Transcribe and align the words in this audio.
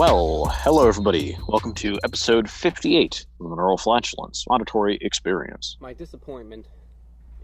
Well, 0.00 0.46
hello 0.50 0.88
everybody. 0.88 1.36
Welcome 1.46 1.74
to 1.74 1.98
episode 2.02 2.48
58 2.48 3.20
of 3.20 3.44
the 3.44 3.48
Monroe 3.50 3.76
Flatulence 3.76 4.46
Auditory 4.48 4.96
Experience. 5.02 5.76
My 5.78 5.92
disappointment 5.92 6.68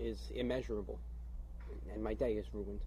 is 0.01 0.31
immeasurable, 0.35 0.99
and 1.93 2.03
my 2.03 2.15
day 2.15 2.33
is 2.33 2.47
ruined. 2.55 2.81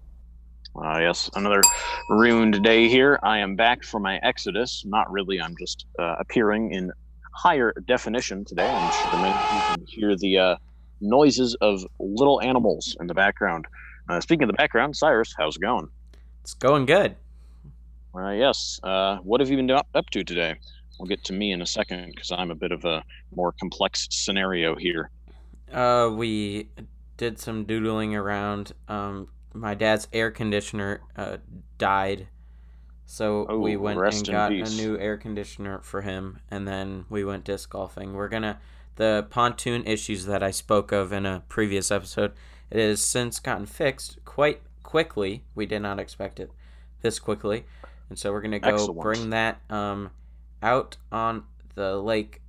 Uh, 0.75 0.97
yes, 0.97 1.29
another 1.35 1.61
ruined 2.09 2.63
day 2.63 2.89
here. 2.89 3.19
I 3.21 3.37
am 3.37 3.55
back 3.55 3.83
from 3.83 4.01
my 4.01 4.17
exodus. 4.23 4.83
Not 4.87 5.11
really, 5.11 5.39
I'm 5.39 5.55
just 5.59 5.85
uh, 5.99 6.15
appearing 6.19 6.73
in 6.73 6.91
higher 7.35 7.71
definition 7.85 8.45
today. 8.45 8.67
I'm 8.67 8.91
sure 8.91 9.27
you 9.27 9.75
can 9.75 9.85
hear 9.85 10.15
the 10.15 10.37
uh, 10.39 10.55
noises 10.99 11.53
of 11.61 11.85
little 11.99 12.41
animals 12.41 12.97
in 12.99 13.05
the 13.05 13.13
background. 13.13 13.67
Uh, 14.09 14.19
speaking 14.19 14.45
of 14.45 14.47
the 14.47 14.57
background, 14.57 14.97
Cyrus, 14.97 15.35
how's 15.37 15.57
it 15.57 15.61
going? 15.61 15.89
It's 16.41 16.55
going 16.55 16.87
good. 16.87 17.15
Uh, 18.15 18.31
yes. 18.31 18.79
Uh, 18.83 19.17
what 19.17 19.39
have 19.39 19.49
you 19.49 19.57
been 19.57 19.69
up, 19.71 19.87
to 20.11 20.23
today? 20.23 20.55
We'll 20.99 21.07
get 21.07 21.23
to 21.25 21.33
me 21.33 21.51
in 21.51 21.61
a 21.61 21.65
second 21.65 22.11
because 22.13 22.31
I'm 22.31 22.51
a 22.51 22.55
bit 22.55 22.71
of 22.71 22.83
a 22.85 23.03
more 23.33 23.53
complex 23.53 24.07
scenario 24.11 24.75
here. 24.75 25.11
Uh, 25.71 26.09
we 26.13 26.69
did 27.17 27.39
some 27.39 27.65
doodling 27.65 28.15
around. 28.15 28.73
Um, 28.87 29.29
my 29.53 29.75
dad's 29.75 30.07
air 30.11 30.31
conditioner 30.31 31.01
uh, 31.15 31.37
died, 31.77 32.27
so 33.05 33.45
Oh, 33.49 33.59
we 33.59 33.77
went 33.77 33.99
and 33.99 34.27
got 34.27 34.49
peace. 34.51 34.73
a 34.73 34.81
new 34.81 34.97
air 34.97 35.17
conditioner 35.17 35.79
for 35.81 36.01
him, 36.01 36.39
and 36.49 36.67
then 36.67 37.05
we 37.09 37.23
went 37.23 37.45
disc 37.45 37.69
golfing. 37.69 38.13
We're 38.13 38.29
gonna 38.29 38.59
the 38.95 39.25
pontoon 39.29 39.85
issues 39.85 40.25
that 40.25 40.43
I 40.43 40.51
spoke 40.51 40.91
of 40.91 41.13
in 41.13 41.25
a 41.25 41.43
previous 41.47 41.89
episode. 41.91 42.33
It 42.69 42.79
has 42.79 43.01
since 43.01 43.39
gotten 43.39 43.65
fixed 43.65 44.19
quite 44.25 44.61
quickly. 44.83 45.45
We 45.55 45.65
did 45.65 45.79
not 45.81 45.99
expect 45.99 46.39
it 46.39 46.51
this 47.01 47.17
quickly, 47.19 47.65
and 48.09 48.17
so 48.17 48.31
we're 48.31 48.41
gonna 48.41 48.59
go 48.59 48.73
Excellent. 48.73 48.99
bring 48.99 49.29
that 49.31 49.61
um 49.69 50.11
out 50.61 50.97
on 51.11 51.43
the 51.75 51.97
lake 52.01 52.41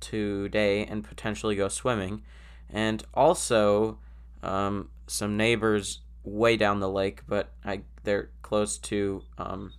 today 0.00 0.84
and 0.86 1.02
potentially 1.04 1.56
go 1.56 1.68
swimming, 1.68 2.22
and 2.68 3.02
also 3.14 3.98
um, 4.42 4.90
some 5.06 5.36
neighbors 5.36 6.00
way 6.24 6.56
down 6.56 6.80
the 6.80 6.90
lake, 6.90 7.22
but 7.26 7.52
I 7.64 7.82
they're 8.02 8.30
close 8.42 8.78
to 8.78 9.24
um, 9.38 9.72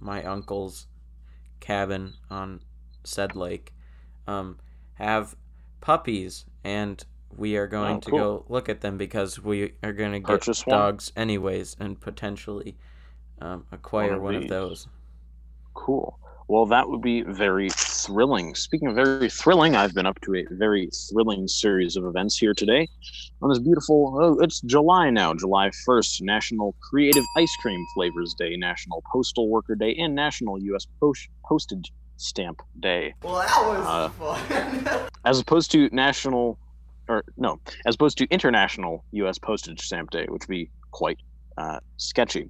my 0.00 0.22
uncle's 0.24 0.86
cabin 1.60 2.14
on 2.30 2.60
said 3.04 3.36
lake. 3.36 3.74
Um, 4.26 4.58
have 4.94 5.36
puppies, 5.80 6.44
and 6.64 7.04
we 7.36 7.56
are 7.56 7.66
going 7.68 7.96
Oh, 7.96 8.00
to 8.00 8.10
go 8.10 8.44
look 8.48 8.68
at 8.68 8.80
them 8.80 8.96
because 8.96 9.38
we 9.42 9.74
are 9.82 9.92
going 9.92 10.12
to 10.12 10.20
get 10.20 10.48
dogs 10.68 11.12
anyways, 11.16 11.76
and 11.78 12.00
potentially 12.00 12.76
um, 13.40 13.64
acquire 13.72 14.14
of 14.14 14.22
one 14.22 14.34
of 14.34 14.48
those. 14.48 14.86
Cool. 15.74 16.18
Well, 16.48 16.64
that 16.66 16.88
would 16.88 17.02
be 17.02 17.20
very 17.22 17.68
thrilling. 17.70 18.54
Speaking 18.54 18.88
of 18.88 18.94
very 18.94 19.28
thrilling, 19.28 19.76
I've 19.76 19.94
been 19.94 20.06
up 20.06 20.18
to 20.22 20.34
a 20.34 20.44
very 20.50 20.88
thrilling 21.10 21.46
series 21.46 21.94
of 21.94 22.04
events 22.06 22.38
here 22.38 22.54
today. 22.54 22.88
On 23.42 23.50
this 23.50 23.58
beautiful, 23.58 24.16
oh, 24.18 24.38
it's 24.42 24.62
July 24.62 25.10
now, 25.10 25.34
July 25.34 25.68
1st, 25.86 26.22
National 26.22 26.74
Creative 26.80 27.24
Ice 27.36 27.54
Cream 27.60 27.84
Flavors 27.94 28.32
Day, 28.32 28.56
National 28.56 29.02
Postal 29.12 29.48
Worker 29.50 29.74
Day, 29.74 29.94
and 29.96 30.14
National 30.14 30.58
U.S. 30.58 30.86
Post- 31.00 31.28
Postage 31.44 31.92
Stamp 32.16 32.62
Day. 32.80 33.14
Well, 33.22 33.34
that 33.36 33.48
was 33.66 33.86
Uh, 33.86 34.08
fun. 34.88 35.08
As 35.26 35.38
opposed 35.40 35.70
to 35.72 35.90
National, 35.92 36.58
or 37.08 37.24
no, 37.36 37.60
as 37.84 37.96
opposed 37.96 38.16
to 38.18 38.26
International 38.30 39.04
U.S. 39.12 39.36
Postage 39.38 39.80
Stamp 39.82 40.10
Day, 40.10 40.22
which 40.28 40.42
would 40.44 40.48
be 40.48 40.70
quite 40.92 41.18
uh, 41.60 41.78
sketchy. 41.96 42.44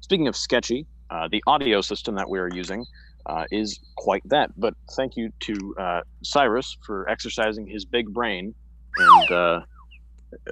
Speaking 0.00 0.28
of 0.28 0.36
sketchy, 0.36 0.86
uh, 1.10 1.28
the 1.30 1.42
audio 1.46 1.80
system 1.80 2.14
that 2.14 2.28
we 2.28 2.38
are 2.38 2.48
using 2.62 2.84
uh, 3.26 3.44
is 3.50 3.78
quite 3.96 4.22
that. 4.26 4.50
But 4.56 4.74
thank 4.96 5.16
you 5.16 5.30
to 5.40 5.74
uh, 5.78 6.00
Cyrus 6.22 6.76
for 6.86 7.08
exercising 7.08 7.66
his 7.66 7.84
big 7.84 8.06
brain 8.18 8.54
and 8.96 9.30
uh, 9.30 9.60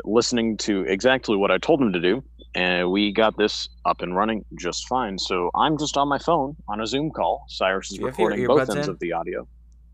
listening 0.05 0.57
to 0.59 0.83
exactly 0.83 1.37
what 1.37 1.51
I 1.51 1.59
told 1.59 1.81
him 1.81 1.93
to 1.93 2.01
do. 2.01 2.23
And 2.55 2.91
we 2.91 3.13
got 3.13 3.37
this 3.37 3.69
up 3.85 4.03
and 4.03 4.17
running 4.17 4.45
just 4.59 4.87
fine. 4.89 5.19
So 5.19 5.51
I'm 5.55 5.79
just 5.79 5.97
on 5.97 6.09
my 6.09 6.19
phone 6.19 6.57
on 6.69 6.81
a 6.81 6.87
Zoom 6.87 7.11
call. 7.11 7.45
Cyrus 7.49 7.91
is 7.91 7.99
Do 7.99 8.03
you 8.03 8.07
have 8.09 8.19
your 8.19 8.29
recording 8.29 8.47
both 8.47 8.77
ends 8.77 8.89
in? 8.89 8.93
of 8.93 8.99
the 8.99 9.13
audio. 9.13 9.47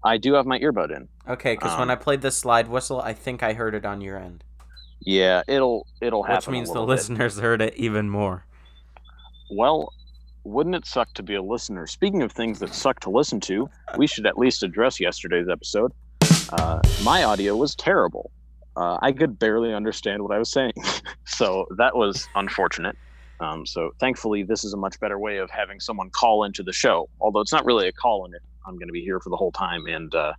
I 0.03 0.17
do 0.17 0.35
have 0.35 0.47
my 0.47 0.59
earbud 0.59 0.91
in. 0.97 1.09
Okay, 1.29 1.55
because 1.55 1.73
Um, 1.73 1.81
when 1.81 1.91
I 1.91 1.97
played 1.97 2.23
the 2.23 2.31
slide 2.31 2.69
whistle, 2.69 3.01
I 3.01 3.13
think 3.13 3.43
I 3.43 3.53
heard 3.55 3.75
it 3.75 3.85
on 3.85 4.01
your 4.01 4.17
end, 4.19 4.45
Yeah, 5.01 5.43
it'll 5.47 5.87
it'll 6.01 6.23
happen. 6.23 6.37
which 6.37 6.49
a 6.49 6.51
means 6.51 6.69
the 6.69 6.81
bit. 6.81 6.89
listeners 6.89 7.39
heard 7.39 7.61
it 7.63 7.75
even 7.77 8.11
more. 8.11 8.45
Well, 9.51 9.93
wouldn't 10.45 10.75
it 10.75 10.87
suck 10.87 11.13
to 11.15 11.23
be 11.23 11.35
a 11.35 11.43
listener? 11.43 11.87
Speaking 11.87 12.23
of 12.23 12.33
things 12.33 12.59
that 12.61 12.75
suck 12.75 13.01
to 13.01 13.11
listen 13.11 13.41
to, 13.41 13.69
we 13.97 14.07
should 14.07 14.27
at 14.27 14.39
least 14.39 14.63
address 14.63 14.99
yesterday's 15.01 15.49
episode. 15.49 15.93
Uh, 16.51 16.81
my 17.03 17.25
audio 17.25 17.57
was 17.57 17.75
terrible. 17.75 18.31
Uh, 18.77 18.99
I 19.01 19.13
could 19.13 19.39
barely 19.39 19.73
understand 19.73 20.23
what 20.23 20.33
I 20.33 20.39
was 20.39 20.51
saying, 20.51 20.73
so 21.25 21.67
that 21.79 21.97
was 21.97 22.29
unfortunate. 22.35 22.97
Um, 23.41 23.67
so 23.67 23.91
thankfully, 24.01 24.43
this 24.43 24.65
is 24.65 24.73
a 24.73 24.77
much 24.77 24.99
better 25.01 25.19
way 25.19 25.39
of 25.39 25.51
having 25.51 25.79
someone 25.81 26.11
call 26.11 26.45
into 26.45 26.63
the 26.63 26.73
show. 26.73 27.09
Although 27.21 27.41
it's 27.41 27.53
not 27.53 27.65
really 27.65 27.89
a 27.89 27.93
call 27.93 28.25
in 28.27 28.35
it, 28.35 28.43
I'm 28.67 28.75
going 28.77 28.89
to 28.89 28.93
be 28.93 29.03
here 29.03 29.21
for 29.21 29.31
the 29.31 29.37
whole 29.37 29.53
time 29.53 29.87
and 29.87 30.15
uh, 30.15 30.33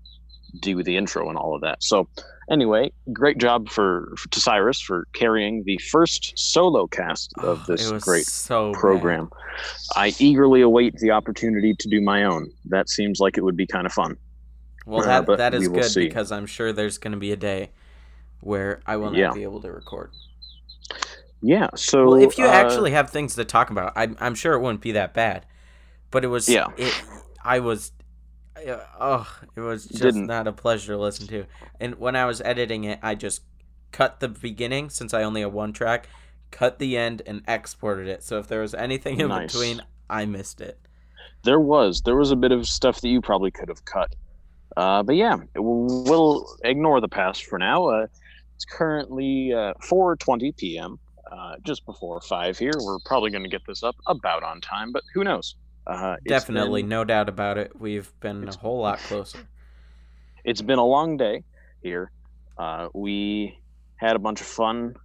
do 0.60 0.82
the 0.84 0.96
intro 0.98 1.30
and 1.30 1.38
all 1.38 1.56
of 1.56 1.62
that. 1.62 1.84
So 1.84 2.08
anyway, 2.50 2.92
great 3.14 3.38
job 3.38 3.70
for, 3.70 4.14
for 4.18 4.30
to 4.30 4.40
Cyrus 4.40 4.80
for 4.82 5.08
carrying 5.14 5.64
the 5.66 5.78
first 5.78 6.34
solo 6.38 6.88
cast 6.88 7.34
of 7.40 7.62
Oh, 7.62 7.76
this 7.76 7.92
great 8.04 8.26
so 8.26 8.72
bad. 8.74 8.80
program. 8.80 9.30
I 9.96 10.14
eagerly 10.20 10.62
await 10.62 10.96
the 10.98 11.12
opportunity 11.12 11.74
to 11.80 11.90
do 11.90 12.02
my 12.02 12.24
own. 12.24 12.50
That 12.66 12.90
seems 12.90 13.20
like 13.20 13.38
it 13.38 13.44
would 13.44 13.58
be 13.58 13.68
kind 13.68 13.86
of 13.86 13.94
fun. 13.94 14.18
Well, 14.86 15.02
Uh, 15.02 15.06
that 15.08 15.26
but 15.26 15.38
that 15.38 15.54
is 15.54 15.68
we 15.68 15.76
good 15.76 15.92
see. 15.92 16.08
because 16.08 16.32
I'm 16.32 16.46
sure 16.46 16.72
there's 16.72 16.98
going 16.98 17.12
to 17.12 17.18
be 17.18 17.32
a 17.32 17.38
day 17.38 17.72
where 18.42 18.82
I 18.86 18.96
will 18.98 19.12
not 19.12 19.16
Yeah. 19.18 19.34
be 19.34 19.44
able 19.44 19.62
to 19.62 19.72
record. 19.72 20.12
Yeah. 21.42 21.68
So 21.76 22.06
Well, 22.06 22.22
if 22.22 22.38
you 22.38 22.46
uh, 22.46 22.50
actually 22.50 22.92
have 22.92 23.10
things 23.10 23.36
to 23.36 23.46
talk 23.46 23.70
about, 23.70 23.94
I'm 23.96 24.16
I'm 24.20 24.34
sure 24.36 24.54
it 24.54 24.60
wouldn't 24.62 24.82
be 24.82 24.94
that 24.94 25.14
bad. 25.14 25.46
But 26.10 26.24
it 26.24 26.28
was 26.28 26.48
Yeah. 26.50 26.68
It, 26.78 26.94
I 27.44 27.60
was. 27.60 27.92
Oh, 29.00 29.28
it 29.56 29.60
was 29.62 29.86
just 29.86 30.02
Didn't- 30.02 30.28
not 30.28 30.48
a 30.48 30.54
pleasure 30.54 30.94
to 30.94 31.00
listen 31.00 31.28
to. 31.28 31.46
And 31.80 31.96
when 32.00 32.16
I 32.16 32.26
was 32.26 32.42
editing 32.42 32.84
it, 32.86 33.00
I 33.02 33.16
just 33.16 33.42
cut 33.92 34.20
the 34.20 34.28
beginning 34.28 34.90
since 34.90 35.14
I 35.14 35.24
only 35.24 35.42
have 35.42 35.54
one 35.54 35.74
track, 35.74 36.08
cut 36.52 36.80
the 36.80 36.98
end, 36.98 37.22
and 37.26 37.42
exported 37.48 38.08
it. 38.08 38.24
So 38.24 38.40
if 38.40 38.48
there 38.48 38.62
was 38.62 38.74
anything 38.74 39.20
in 39.20 39.30
Nice. 39.30 39.52
between, 39.52 39.82
I 40.10 40.26
missed 40.26 40.62
it. 40.62 40.80
there 41.44 41.60
was 41.60 42.02
there 42.02 42.16
was 42.16 42.32
a 42.32 42.36
bit 42.36 42.52
of 42.52 42.68
stuff 42.68 43.00
that 43.02 43.08
you 43.10 43.22
probably 43.22 43.52
could 43.52 43.70
have 43.70 43.86
cut. 43.86 44.16
Uh, 44.76 45.02
but 45.04 45.16
yeah, 45.16 45.38
we'll 45.56 46.46
ignore 46.64 47.00
the 47.02 47.08
past 47.08 47.46
for 47.46 47.58
now. 47.58 47.86
Uh, 47.88 48.08
it's 48.56 48.66
currently 48.66 49.54
uh, 49.54 49.74
4:20 49.82 50.56
p.m. 50.58 51.00
Uh, 51.32 51.56
just 51.64 51.86
before 51.86 52.20
five 52.22 52.58
here. 52.58 52.72
We're 52.80 53.00
probably 53.06 53.30
going 53.32 53.44
to 53.44 53.50
get 53.50 53.62
this 53.68 53.84
up 53.84 53.96
about 54.08 54.44
on 54.44 54.62
time, 54.62 54.92
but 54.92 55.04
who 55.14 55.24
knows? 55.24 55.56
Uh, 55.88 56.18
Definitely, 56.28 56.82
been- 56.84 56.90
no 56.90 57.04
doubt 57.06 57.30
about 57.30 57.58
it. 57.58 57.72
We've 57.80 58.12
been 58.20 58.48
a 58.48 58.56
whole 58.58 58.82
lot 58.82 59.00
closer. 59.00 59.40
it's 60.44 60.62
been 60.62 60.80
a 60.80 60.86
long 60.86 61.18
day 61.18 61.44
here. 61.82 62.12
Uh, 62.58 62.90
we 62.94 63.58
had 63.96 64.16
a 64.16 64.20
bunch 64.20 64.42
of 64.42 64.48
fun, 64.48 64.96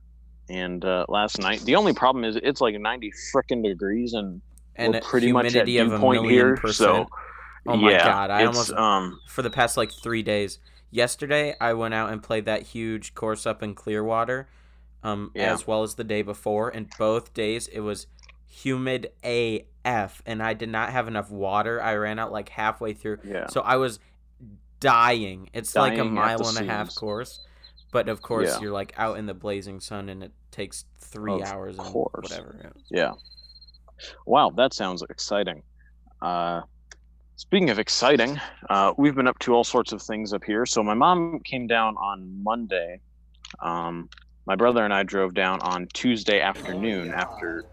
and 0.48 0.84
uh, 0.84 1.06
last 1.08 1.38
night 1.38 1.60
the 1.60 1.76
only 1.76 1.92
problem 1.92 2.24
is 2.24 2.36
it's 2.36 2.60
like 2.60 2.78
90 2.78 3.12
frickin' 3.32 3.62
degrees, 3.62 4.12
and, 4.14 4.40
And 4.76 4.94
we're 4.94 5.00
pretty 5.00 5.32
much 5.32 5.54
at 5.54 5.68
of 5.68 6.00
point 6.00 6.26
here. 6.30 6.56
percent. 6.56 6.74
So 6.74 7.06
Oh 7.64 7.76
my 7.76 7.92
yeah, 7.92 8.04
God, 8.04 8.30
I 8.30 8.44
almost- 8.46 8.72
um 8.72 9.20
for 9.28 9.42
the 9.42 9.50
past 9.50 9.76
like 9.76 9.92
three 9.92 10.22
days. 10.24 10.58
Yesterday, 10.90 11.54
I 11.60 11.72
went 11.74 11.94
out 11.94 12.10
and 12.12 12.22
played 12.22 12.44
that 12.46 12.62
huge 12.64 13.14
course 13.14 13.46
up 13.46 13.62
in 13.62 13.74
Clearwater, 13.74 14.48
um, 15.04 15.30
Yeah. 15.34 15.52
as 15.54 15.66
well 15.66 15.82
as 15.84 15.94
the 15.94 16.04
day 16.04 16.20
before. 16.22 16.68
And 16.68 16.90
both 16.98 17.32
days, 17.32 17.66
it 17.68 17.80
was 17.80 18.08
humid 18.52 19.10
AF, 19.24 20.22
and 20.26 20.42
I 20.42 20.52
did 20.52 20.68
not 20.68 20.90
have 20.90 21.08
enough 21.08 21.30
water. 21.30 21.82
I 21.82 21.94
ran 21.94 22.18
out 22.18 22.30
like 22.32 22.50
halfway 22.50 22.92
through, 22.92 23.18
yeah. 23.24 23.46
so 23.48 23.62
I 23.62 23.76
was 23.76 23.98
dying. 24.78 25.48
It's 25.54 25.74
like 25.74 25.98
a 25.98 26.04
mile 26.04 26.46
and 26.46 26.58
a 26.58 26.70
half 26.70 26.94
course, 26.94 27.40
but 27.92 28.08
of 28.08 28.20
course, 28.20 28.50
Yeah. 28.54 28.60
you're 28.60 28.72
like 28.72 28.92
out 28.98 29.16
in 29.18 29.24
the 29.26 29.34
blazing 29.34 29.80
sun, 29.80 30.08
and 30.10 30.22
it 30.22 30.32
takes 30.50 30.84
three 30.98 31.40
Of 31.40 31.42
hours 31.48 31.78
and 31.78 31.86
course. 31.86 32.10
whatever. 32.30 32.72
Yeah. 32.90 33.12
Wow, 34.26 34.50
that 34.50 34.74
sounds 34.74 35.02
exciting. 35.08 35.62
Uh, 36.20 36.60
speaking 37.36 37.70
of 37.70 37.78
exciting, 37.78 38.38
uh, 38.68 38.92
we've 38.98 39.14
been 39.14 39.26
up 39.28 39.38
to 39.40 39.54
all 39.54 39.64
sorts 39.64 39.92
of 39.92 40.02
things 40.02 40.34
up 40.34 40.44
here. 40.44 40.66
So 40.66 40.82
my 40.82 40.94
mom 40.94 41.40
came 41.40 41.66
down 41.66 41.96
on 41.96 42.42
Monday. 42.42 43.00
Um, 43.60 44.10
my 44.44 44.56
brother 44.56 44.84
and 44.84 44.92
I 44.92 45.04
drove 45.04 45.32
down 45.34 45.60
on 45.62 45.86
Tuesday 45.94 46.40
afternoon 46.40 47.12
after 47.14 47.64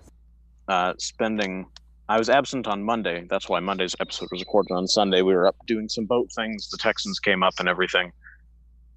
uh, 0.69 0.94
spending. 0.98 1.66
I 2.07 2.18
was 2.18 2.30
absent 2.30 2.68
on 2.68 2.83
Monday. 2.83 3.27
That's 3.30 3.50
why 3.50 3.60
Monday's 3.60 3.95
episode 4.00 4.30
was 4.31 4.42
recorded 4.42 4.74
on 4.74 4.88
Sunday. 4.88 5.21
We 5.21 5.33
were 5.33 5.48
up 5.48 5.57
doing 5.68 5.89
some 5.89 6.06
boat 6.06 6.30
things. 6.33 6.69
The 6.69 6.77
Texans 6.77 7.19
came 7.19 7.44
up 7.44 7.54
and 7.60 7.68
everything. 7.68 8.12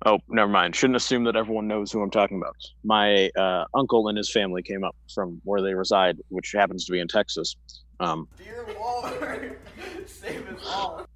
Oh, 0.05 0.19
never 0.29 0.51
mind. 0.51 0.75
Shouldn't 0.75 0.97
assume 0.97 1.25
that 1.25 1.37
everyone 1.37 1.69
knows 1.69 1.93
who 1.93 2.03
I'm 2.03 2.11
talking 2.11 2.39
about. 2.39 2.57
My 2.85 3.31
uh, 3.39 3.65
uncle 3.75 4.09
and 4.09 4.17
his 4.19 4.31
family 4.33 4.63
came 4.63 4.83
up 4.83 4.97
from 5.15 5.41
where 5.45 5.63
they 5.63 5.75
reside, 5.75 6.19
which 6.29 6.53
happens 6.55 6.85
to 6.87 6.93
be 6.93 7.01
in 7.01 7.09
Texas. 7.09 7.57
Um, 8.01 8.29
Dear 8.37 8.67
Lord. 8.79 9.59
Save 10.07 10.49
us 10.49 10.61
all. 10.67 11.07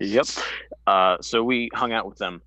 Yep. 0.00 0.26
Uh, 0.86 1.16
so 1.20 1.42
we 1.42 1.70
hung 1.74 1.92
out 1.92 2.06
with 2.06 2.18
them 2.18 2.42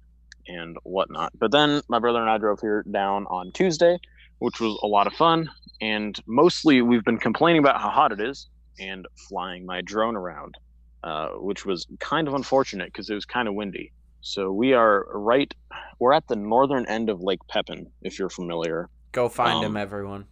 and 0.48 0.78
whatnot. 0.84 1.32
But 1.40 1.52
then 1.52 1.82
my 1.88 2.00
brother 2.00 2.22
and 2.22 2.30
I 2.30 2.38
drove 2.38 2.60
here 2.60 2.84
down 2.92 3.26
on 3.28 3.52
Tuesday, 3.52 3.98
which 4.40 4.60
was 4.60 4.80
a 4.84 4.88
lot 4.88 5.08
of 5.08 5.14
fun. 5.14 5.50
And 5.82 6.20
mostly 6.26 6.82
we've 6.82 7.04
been 7.04 7.18
complaining 7.18 7.60
about 7.60 7.80
how 7.82 7.90
hot 7.90 8.12
it 8.12 8.20
is 8.20 8.48
and 8.80 9.06
flying 9.30 9.66
my 9.66 9.82
drone 9.82 10.16
around, 10.16 10.56
uh, 11.04 11.30
which 11.36 11.66
was 11.66 11.88
kind 12.00 12.28
of 12.28 12.34
unfortunate 12.34 12.88
because 12.92 13.10
it 13.10 13.14
was 13.16 13.26
kind 13.26 13.48
of 13.48 13.54
windy. 13.54 13.92
So 14.22 14.52
we 14.52 14.74
are 14.74 15.06
right, 15.14 15.54
we're 16.00 16.14
at 16.14 16.28
the 16.28 16.36
northern 16.36 16.86
end 16.88 17.10
of 17.10 17.22
Lake 17.22 17.40
Pepin, 17.50 17.88
if 18.02 18.18
you're 18.20 18.30
familiar. 18.30 18.90
Go 19.12 19.30
find 19.30 19.58
Um, 19.60 19.64
him, 19.66 19.78
everyone. 19.78 20.26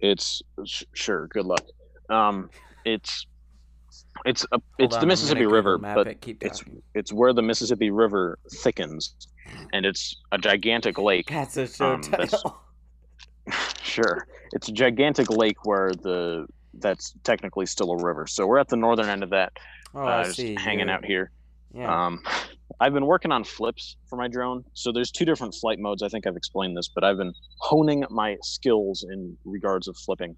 It's 0.00 0.42
sh- 0.64 0.84
sure, 0.94 1.26
good 1.28 1.44
luck. 1.44 1.64
Um, 2.08 2.50
it's 2.84 3.26
it's 4.24 4.46
a, 4.52 4.60
it's 4.78 4.94
on, 4.94 5.00
the 5.00 5.06
Mississippi 5.06 5.46
River, 5.46 5.78
but 5.78 6.06
it. 6.06 6.36
It's 6.40 6.62
it's 6.94 7.12
where 7.12 7.32
the 7.32 7.42
Mississippi 7.42 7.90
River 7.90 8.38
thickens, 8.50 9.14
and 9.72 9.84
it's 9.84 10.16
a 10.32 10.38
gigantic 10.38 10.98
lake. 10.98 11.28
That's 11.28 11.56
a 11.56 11.66
show 11.66 11.94
um, 11.94 12.00
title. 12.00 12.60
Sure, 13.82 14.26
it's 14.52 14.68
a 14.68 14.72
gigantic 14.72 15.30
lake 15.30 15.64
where 15.64 15.92
the 15.92 16.46
that's 16.74 17.14
technically 17.24 17.66
still 17.66 17.90
a 17.92 17.96
river. 18.04 18.26
So 18.26 18.46
we're 18.46 18.58
at 18.58 18.68
the 18.68 18.76
northern 18.76 19.08
end 19.08 19.22
of 19.22 19.30
that, 19.30 19.52
Oh, 19.94 20.00
uh, 20.00 20.04
I 20.04 20.22
just 20.24 20.36
see. 20.36 20.54
hanging 20.54 20.80
You're- 20.88 20.92
out 20.92 21.04
here. 21.04 21.30
Yeah. 21.74 22.06
Um, 22.06 22.22
I've 22.80 22.92
been 22.94 23.06
working 23.06 23.32
on 23.32 23.44
flips 23.44 23.96
for 24.08 24.16
my 24.16 24.28
drone. 24.28 24.64
So 24.74 24.92
there's 24.92 25.10
two 25.10 25.24
different 25.24 25.54
flight 25.54 25.78
modes. 25.78 26.02
I 26.02 26.08
think 26.08 26.26
I've 26.26 26.36
explained 26.36 26.76
this, 26.76 26.88
but 26.88 27.02
I've 27.04 27.16
been 27.16 27.32
honing 27.58 28.04
my 28.10 28.36
skills 28.42 29.04
in 29.10 29.36
regards 29.44 29.88
of 29.88 29.96
flipping. 29.96 30.36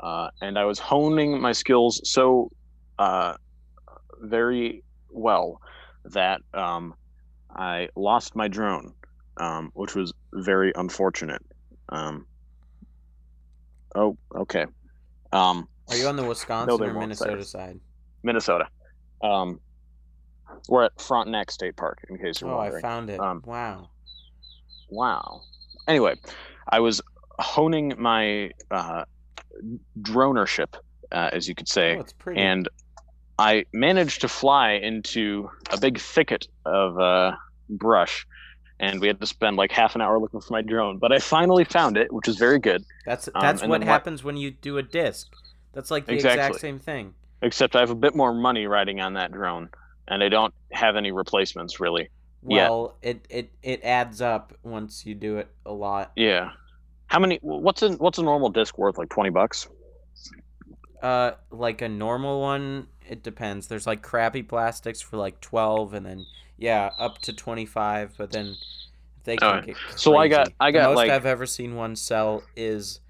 Uh, 0.00 0.28
and 0.40 0.58
I 0.58 0.64
was 0.64 0.78
honing 0.78 1.40
my 1.40 1.52
skills 1.52 2.00
so 2.04 2.50
uh, 2.98 3.34
very 4.20 4.82
well 5.10 5.60
that 6.04 6.40
um, 6.54 6.94
I 7.54 7.88
lost 7.96 8.34
my 8.36 8.48
drone, 8.48 8.94
um, 9.38 9.70
which 9.74 9.94
was 9.94 10.12
very 10.32 10.72
unfortunate. 10.76 11.42
Um, 11.90 12.26
oh, 13.94 14.16
okay. 14.34 14.66
Um, 15.32 15.68
Are 15.88 15.96
you 15.96 16.06
on 16.06 16.16
the 16.16 16.24
Wisconsin 16.24 16.82
or. 16.82 16.94
Minnesota 16.94 17.44
side? 17.44 17.80
Minnesota. 18.22 18.66
Um, 19.22 19.60
we're 20.68 20.84
at 20.84 21.00
Frontenac 21.00 21.50
State 21.50 21.76
Park, 21.76 22.04
in 22.08 22.18
case 22.18 22.40
you're 22.40 22.50
Oh, 22.50 22.58
I 22.58 22.80
found 22.80 23.10
it. 23.10 23.20
Um, 23.20 23.42
wow. 23.46 23.88
Wow. 24.90 25.42
Anyway, 25.88 26.14
I 26.68 26.80
was 26.80 27.00
honing 27.38 27.94
my 27.98 28.50
uh, 28.70 29.04
dronership, 30.00 30.74
uh, 31.12 31.30
as 31.32 31.48
you 31.48 31.54
could 31.54 31.68
say, 31.68 31.96
Oh, 31.96 32.00
it's 32.00 32.12
pretty. 32.12 32.40
and 32.40 32.68
I 33.38 33.64
managed 33.72 34.20
to 34.22 34.28
fly 34.28 34.72
into 34.72 35.48
a 35.70 35.78
big 35.78 35.98
thicket 35.98 36.46
of 36.66 36.98
uh, 36.98 37.32
brush, 37.70 38.26
and 38.80 39.00
we 39.00 39.06
had 39.06 39.20
to 39.20 39.26
spend 39.26 39.56
like 39.56 39.70
half 39.70 39.94
an 39.94 40.00
hour 40.00 40.18
looking 40.18 40.40
for 40.40 40.52
my 40.52 40.62
drone. 40.62 40.96
But 40.98 41.12
I 41.12 41.18
finally 41.18 41.64
found 41.64 41.96
it, 41.96 42.12
which 42.12 42.26
is 42.26 42.36
very 42.36 42.58
good. 42.58 42.84
that's 43.06 43.28
um, 43.28 43.34
that's 43.40 43.62
and 43.62 43.70
what 43.70 43.84
happens 43.84 44.24
when 44.24 44.36
you 44.36 44.50
do 44.50 44.78
a 44.78 44.82
disc. 44.82 45.32
That's 45.72 45.90
like 45.90 46.06
the 46.06 46.14
exact 46.14 46.58
same 46.58 46.80
thing. 46.80 47.14
Except 47.42 47.76
I 47.76 47.80
have 47.80 47.90
a 47.90 47.94
bit 47.94 48.16
more 48.16 48.34
money 48.34 48.66
riding 48.66 49.00
on 49.00 49.14
that 49.14 49.32
drone, 49.32 49.68
and 50.08 50.22
I 50.22 50.28
don't 50.28 50.52
have 50.72 50.96
any 50.96 51.12
replacements 51.12 51.78
really. 51.78 52.08
Well, 52.42 52.96
it, 53.02 53.26
it 53.28 53.50
it 53.62 53.84
adds 53.84 54.22
up 54.22 54.54
once 54.62 55.04
you 55.04 55.14
do 55.14 55.36
it 55.36 55.48
a 55.66 55.72
lot. 55.72 56.12
Yeah. 56.16 56.52
How 57.06 57.18
many? 57.18 57.38
What's 57.42 57.82
a 57.82 57.90
what's 57.92 58.18
a 58.18 58.22
normal 58.22 58.48
disc 58.48 58.78
worth? 58.78 58.96
Like 58.96 59.10
twenty 59.10 59.30
bucks? 59.30 59.68
Uh, 61.02 61.32
like 61.50 61.82
a 61.82 61.88
normal 61.88 62.40
one, 62.40 62.86
it 63.08 63.22
depends. 63.22 63.66
There's 63.66 63.86
like 63.86 64.00
crappy 64.00 64.42
plastics 64.42 65.02
for 65.02 65.18
like 65.18 65.40
twelve, 65.40 65.92
and 65.92 66.06
then 66.06 66.24
yeah, 66.60 66.90
up 66.98 67.18
to 67.22 67.32
twenty 67.32 67.66
five. 67.66 68.12
But 68.16 68.30
then 68.30 68.54
they 69.24 69.36
can 69.36 69.48
Alright. 69.48 69.66
get 69.66 69.76
crazy. 69.76 69.98
So 69.98 70.16
I 70.16 70.28
got- 70.28 70.52
I 70.60 70.70
The 70.70 70.78
got, 70.78 70.88
most 70.90 70.96
like- 70.96 71.10
I've 71.10 71.26
ever 71.26 71.44
seen 71.46 71.74
one 71.74 71.96
sell 71.96 72.42
is 72.56 73.00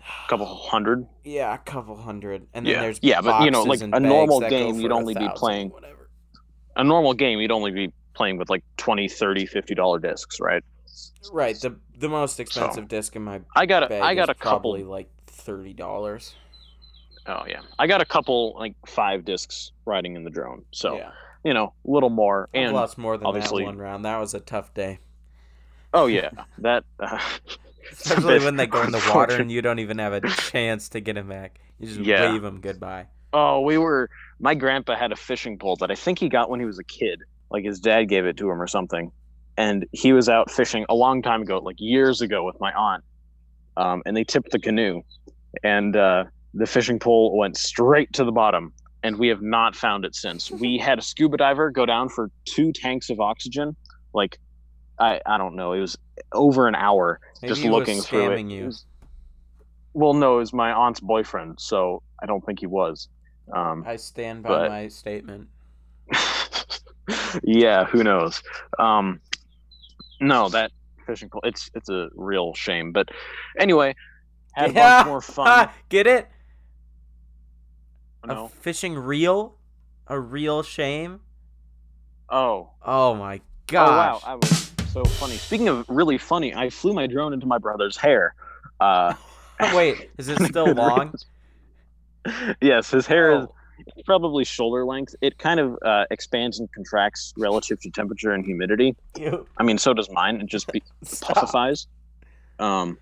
A 0.00 0.28
couple 0.28 0.46
hundred? 0.46 1.06
yeah, 1.24 1.54
a 1.54 1.58
couple 1.58 1.96
hundred, 1.96 2.46
and 2.52 2.66
then 2.66 2.74
Yeah. 2.74 2.80
there's 2.82 2.98
Yeah, 3.02 3.20
but, 3.20 3.44
you 3.44 3.50
know, 3.50 3.62
like, 3.62 3.80
a 3.80 4.00
normal 4.00 4.40
game, 4.40 4.76
you'd 4.80 4.92
only 4.92 5.14
be 5.14 5.28
playing- 5.36 5.70
whatever. 5.70 6.08
A 6.76 6.82
normal 6.84 7.14
game, 7.14 7.40
you'd 7.40 7.52
only 7.52 7.70
be 7.70 7.92
playing 8.14 8.36
with 8.38 8.50
like 8.50 8.64
20 8.76 9.08
30 9.08 9.46
50 9.46 9.74
dollar 9.74 9.98
discs, 9.98 10.40
right? 10.40 10.62
Right, 11.32 11.58
the 11.60 11.78
the 11.98 12.08
most 12.08 12.40
expensive 12.40 12.88
disc 12.88 13.14
in 13.14 13.22
my 13.22 13.40
I 13.54 13.66
got 13.66 13.90
a, 13.90 14.00
I 14.00 14.14
got 14.14 14.30
a 14.30 14.34
couple. 14.34 14.78
like 14.84 15.08
thirty 15.26 15.72
dollars. 15.74 16.34
Oh 17.26 17.44
yeah, 17.46 17.60
I 17.78 17.86
got 17.86 18.00
a 18.00 18.04
couple 18.06 18.54
like 18.58 18.74
five 18.86 19.24
discs 19.24 19.72
riding 19.84 20.16
in 20.16 20.24
the 20.24 20.30
drone. 20.30 20.64
So 20.72 20.96
yeah, 20.96 21.10
you 21.44 21.54
know, 21.54 21.72
a 21.86 21.90
little 21.90 22.10
more. 22.10 22.48
I've 22.54 22.60
And 22.62 22.72
lost 22.74 22.98
more 22.98 23.16
than 23.16 23.26
obviously- 23.26 23.62
that 23.64 23.66
one 23.66 23.78
round. 23.78 24.04
That 24.04 24.18
was 24.18 24.34
a 24.34 24.40
tough 24.40 24.72
day, 24.74 24.98
oh 25.94 26.06
yeah, 26.06 26.30
that. 26.58 26.84
Uh, 26.98 27.18
especially 27.92 28.38
when 28.40 28.56
they 28.56 28.66
go 28.66 28.82
in 28.82 28.92
the 28.92 29.10
water 29.14 29.36
and 29.36 29.50
you 29.50 29.62
don't 29.62 29.78
even 29.78 29.98
have 29.98 30.12
a 30.12 30.20
chance 30.20 30.88
to 30.90 31.00
get 31.00 31.14
them 31.14 31.28
back. 31.28 31.58
You 31.78 31.86
just 31.88 32.00
Yeah. 32.00 32.30
wave 32.32 32.42
them 32.42 32.60
goodbye. 32.60 33.06
Oh, 33.32 33.60
we 33.60 33.78
were. 33.78 34.10
My 34.38 34.54
grandpa 34.54 34.96
had 34.96 35.12
a 35.12 35.16
fishing 35.16 35.58
pole 35.58 35.76
that 35.76 35.90
I 35.90 35.94
think 35.94 36.18
he 36.18 36.28
got 36.28 36.50
when 36.50 36.60
he 36.60 36.66
was 36.66 36.78
a 36.78 36.84
kid. 36.84 37.20
Like 37.50 37.64
his 37.64 37.80
dad 37.80 38.04
gave 38.04 38.26
it 38.26 38.36
to 38.38 38.50
him 38.50 38.60
or 38.60 38.66
something, 38.66 39.10
and 39.56 39.86
he 39.92 40.12
was 40.12 40.28
out 40.28 40.50
fishing 40.50 40.84
a 40.88 40.94
long 40.94 41.22
time 41.22 41.42
ago, 41.42 41.58
like 41.58 41.76
years 41.78 42.20
ago, 42.20 42.44
with 42.44 42.58
my 42.60 42.72
aunt. 42.72 43.02
Um, 43.76 44.02
and 44.06 44.16
they 44.16 44.24
tipped 44.24 44.50
the 44.50 44.58
canoe, 44.58 45.02
and 45.64 45.96
uh, 45.96 46.24
the 46.54 46.66
fishing 46.66 46.98
pole 46.98 47.36
went 47.36 47.56
straight 47.56 48.12
to 48.14 48.24
the 48.24 48.32
bottom, 48.32 48.72
and 49.02 49.18
we 49.18 49.28
have 49.28 49.42
not 49.42 49.74
found 49.76 50.04
it 50.04 50.14
since. 50.14 50.50
We 50.50 50.78
had 50.88 50.98
a 50.98 51.02
scuba 51.02 51.36
diver 51.36 51.70
go 51.70 51.86
down 51.86 52.08
for 52.08 52.30
two 52.44 52.72
tanks 52.72 53.10
of 53.10 53.20
oxygen, 53.20 53.76
like 54.12 54.38
I 54.98 55.20
I 55.26 55.38
don't 55.38 55.56
know, 55.56 55.72
it 55.72 55.80
was 55.80 55.96
over 56.32 56.68
an 56.68 56.74
hour 56.74 57.20
Maybe 57.42 57.50
just 57.50 57.62
he 57.62 57.68
was 57.68 57.78
looking 57.78 58.00
through 58.02 58.32
it. 58.32 58.40
you. 58.46 58.62
It 58.62 58.66
was- 58.66 58.84
Well, 59.94 60.14
no, 60.14 60.36
it 60.36 60.40
was 60.40 60.52
my 60.52 60.72
aunt's 60.72 61.00
boyfriend, 61.00 61.58
so 61.58 62.02
I 62.22 62.26
don't 62.26 62.44
think 62.44 62.60
he 62.60 62.66
was. 62.66 63.08
Um, 63.52 63.82
I 63.86 63.96
stand 63.96 64.42
by 64.42 64.48
but- 64.50 64.68
my 64.70 64.88
statement. 64.88 65.48
yeah, 67.42 67.84
who 67.84 68.04
knows? 68.04 68.42
Um, 68.78 69.20
no, 70.20 70.48
that 70.50 70.70
fishing 71.06 71.28
pole. 71.28 71.40
It's 71.44 71.70
it's 71.74 71.88
a 71.88 72.08
real 72.14 72.54
shame. 72.54 72.92
But 72.92 73.08
anyway, 73.58 73.94
had 74.52 74.70
a 74.70 74.72
bunch 74.74 75.06
more 75.06 75.20
fun. 75.20 75.68
Get 75.88 76.06
it? 76.06 76.28
A 78.24 78.48
fishing 78.48 78.94
reel? 78.96 79.54
A 80.06 80.18
real 80.18 80.62
shame? 80.62 81.20
Oh. 82.28 82.70
Oh 82.84 83.14
my 83.14 83.40
god. 83.66 83.88
Oh 83.88 83.96
wow, 83.96 84.20
I 84.24 84.34
was 84.34 84.70
so 84.92 85.04
funny. 85.04 85.36
Speaking 85.36 85.68
of 85.68 85.84
really 85.88 86.18
funny, 86.18 86.54
I 86.54 86.70
flew 86.70 86.92
my 86.92 87.06
drone 87.06 87.32
into 87.32 87.46
my 87.46 87.58
brother's 87.58 87.96
hair. 87.96 88.34
Uh, 88.80 89.14
Wait, 89.74 90.10
is 90.18 90.28
it 90.28 90.40
still 90.42 90.72
long? 90.74 91.14
yes, 92.60 92.90
his 92.90 93.06
hair 93.06 93.32
is 93.40 93.46
Oh, 93.46 93.54
probably 94.04 94.44
shoulder 94.44 94.84
length. 94.84 95.14
It 95.22 95.38
kind 95.38 95.58
of 95.58 95.78
uh, 95.82 96.04
expands 96.10 96.60
and 96.60 96.70
contracts 96.72 97.32
relative 97.38 97.80
to 97.80 97.90
temperature 97.90 98.32
and 98.32 98.44
humidity. 98.44 98.94
ew. 99.18 99.46
I 99.56 99.62
mean, 99.62 99.78
so 99.78 99.94
does 99.94 100.10
mine. 100.10 100.36
It 100.40 100.46
just 100.46 100.70
be- 100.70 100.82
puffifies. 101.22 101.86
Um, 102.58 102.98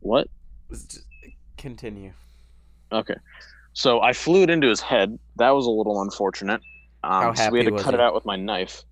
what? 0.00 0.28
Just 0.70 1.02
Continue. 1.56 2.12
Okay. 2.90 3.14
So 3.74 4.00
I 4.00 4.12
flew 4.12 4.42
it 4.42 4.50
into 4.50 4.68
his 4.68 4.80
head. 4.80 5.18
That 5.36 5.50
was 5.50 5.66
a 5.66 5.70
little 5.70 6.00
unfortunate. 6.00 6.60
Um, 7.02 7.10
How 7.22 7.34
so 7.34 7.50
we 7.50 7.58
had 7.58 7.66
to 7.66 7.72
was 7.72 7.82
cut 7.82 7.92
he? 7.94 7.96
it 7.96 8.00
out 8.00 8.14
with 8.14 8.24
my 8.24 8.36
knife. 8.36 8.82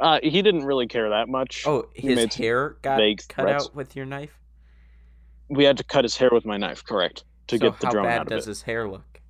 Uh, 0.00 0.20
he 0.22 0.42
didn't 0.42 0.64
really 0.64 0.86
care 0.86 1.08
that 1.08 1.28
much. 1.28 1.64
Oh, 1.66 1.88
He 1.94 2.08
his 2.08 2.16
made 2.16 2.32
some 2.32 2.42
hair 2.44 2.76
got 2.82 2.98
vague 2.98 3.22
cut 3.28 3.42
threats. 3.44 3.64
out 3.66 3.74
with 3.74 3.96
your 3.96 4.04
knife? 4.06 4.38
We 5.48 5.64
had 5.64 5.78
to 5.78 5.84
cut 5.84 6.04
his 6.04 6.16
hair 6.16 6.28
with 6.32 6.44
my 6.44 6.56
knife, 6.58 6.84
correct, 6.84 7.24
to 7.48 7.56
so 7.56 7.70
get 7.70 7.80
the 7.80 7.86
how 7.86 7.92
drone 7.92 8.04
bad 8.04 8.20
out 8.20 8.26
of 8.26 8.28
does 8.28 8.46
it. 8.46 8.50
his 8.50 8.62
hair 8.62 8.88
look? 8.88 9.20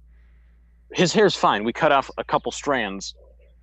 His 0.92 1.12
hair's 1.12 1.36
fine. 1.36 1.62
We 1.64 1.72
cut 1.72 1.92
off 1.92 2.10
a 2.18 2.24
couple 2.24 2.50
strands, 2.52 3.14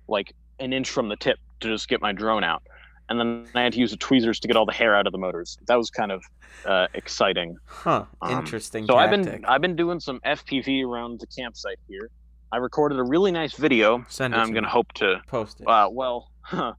like 0.08 0.34
an 0.60 0.72
inch 0.72 0.88
from 0.88 1.08
the 1.08 1.16
tip, 1.16 1.38
to 1.60 1.68
just 1.68 1.88
get 1.88 2.00
my 2.00 2.12
drone 2.12 2.42
out. 2.44 2.62
And 3.08 3.20
then 3.20 3.46
I 3.54 3.62
had 3.62 3.74
to 3.74 3.78
use 3.78 3.90
the 3.90 3.98
tweezers 3.98 4.40
to 4.40 4.48
get 4.48 4.56
all 4.56 4.64
the 4.64 4.72
hair 4.72 4.96
out 4.96 5.06
of 5.06 5.12
the 5.12 5.18
motors. 5.18 5.58
That 5.66 5.76
was 5.76 5.90
kind 5.90 6.10
of 6.10 6.24
uh, 6.64 6.86
exciting. 6.94 7.58
Huh. 7.66 8.06
Um, 8.22 8.38
Interesting. 8.38 8.86
So 8.86 8.96
I've 8.96 9.10
been 9.10 9.44
I've 9.44 9.60
been 9.60 9.76
doing 9.76 10.00
some 10.00 10.20
FPV 10.20 10.86
around 10.86 11.20
the 11.20 11.26
campsite 11.26 11.78
here. 11.86 12.10
I 12.50 12.56
recorded 12.58 12.98
a 12.98 13.02
really 13.02 13.30
nice 13.30 13.54
video. 13.54 14.04
Send 14.08 14.32
it 14.32 14.36
And 14.36 14.42
I'm 14.42 14.54
gonna 14.54 14.68
hope 14.68 14.92
to 14.94 15.20
post 15.26 15.60
it. 15.60 15.68
Uh, 15.68 15.88
well, 15.90 16.30
I'm 16.52 16.74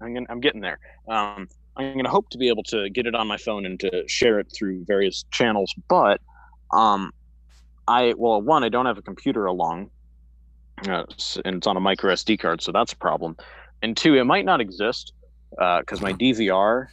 gonna, 0.00 0.26
I'm 0.28 0.40
getting 0.40 0.60
there. 0.60 0.78
Um, 1.08 1.48
I'm 1.76 1.92
going 1.92 2.04
to 2.04 2.10
hope 2.10 2.30
to 2.30 2.38
be 2.38 2.48
able 2.48 2.62
to 2.64 2.88
get 2.88 3.06
it 3.06 3.14
on 3.14 3.26
my 3.26 3.36
phone 3.36 3.66
and 3.66 3.78
to 3.80 4.04
share 4.08 4.38
it 4.38 4.50
through 4.52 4.84
various 4.86 5.24
channels. 5.30 5.74
But 5.88 6.20
um, 6.72 7.12
I 7.86 8.14
well, 8.16 8.40
one, 8.40 8.64
I 8.64 8.68
don't 8.68 8.86
have 8.86 8.98
a 8.98 9.02
computer 9.02 9.46
along, 9.46 9.90
uh, 10.88 11.04
and 11.44 11.56
it's 11.56 11.66
on 11.66 11.76
a 11.76 11.80
micro 11.80 12.12
SD 12.14 12.38
card, 12.38 12.62
so 12.62 12.72
that's 12.72 12.92
a 12.92 12.96
problem. 12.96 13.36
And 13.82 13.96
two, 13.96 14.14
it 14.14 14.24
might 14.24 14.44
not 14.44 14.60
exist 14.60 15.12
because 15.50 16.00
my 16.00 16.12
DVR 16.12 16.88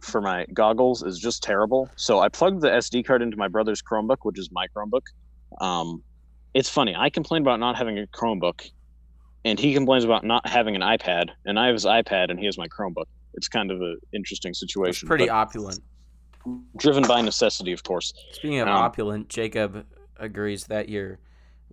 for 0.00 0.20
my 0.20 0.46
goggles 0.54 1.02
is 1.02 1.18
just 1.18 1.42
terrible. 1.42 1.90
So 1.96 2.20
I 2.20 2.28
plugged 2.28 2.60
the 2.60 2.68
SD 2.70 3.04
card 3.04 3.20
into 3.22 3.36
my 3.36 3.48
brother's 3.48 3.82
Chromebook, 3.82 4.18
which 4.22 4.38
is 4.38 4.50
my 4.52 4.66
Chromebook. 4.68 5.02
Um, 5.60 6.02
it's 6.54 6.68
funny. 6.68 6.94
I 6.96 7.10
complain 7.10 7.42
about 7.42 7.58
not 7.60 7.76
having 7.76 7.98
a 7.98 8.06
Chromebook, 8.06 8.70
and 9.44 9.58
he 9.58 9.74
complains 9.74 10.04
about 10.04 10.24
not 10.24 10.46
having 10.46 10.76
an 10.76 10.82
iPad, 10.82 11.30
and 11.44 11.58
I 11.58 11.66
have 11.66 11.74
his 11.74 11.84
iPad, 11.84 12.30
and 12.30 12.38
he 12.38 12.46
has 12.46 12.56
my 12.56 12.68
Chromebook. 12.68 13.06
It's 13.34 13.48
kind 13.48 13.70
of 13.70 13.80
an 13.80 13.98
interesting 14.12 14.50
It's 14.50 14.60
situation. 14.60 15.06
pretty 15.08 15.28
opulent. 15.28 15.80
driven 16.76 17.06
by 17.06 17.20
necessity, 17.20 17.72
of 17.72 17.82
course. 17.82 18.12
Speaking 18.32 18.60
of 18.60 18.68
Um, 18.68 18.74
opulent, 18.74 19.28
Jacob 19.28 19.84
agrees 20.16 20.64
that 20.66 20.88
your 20.88 21.18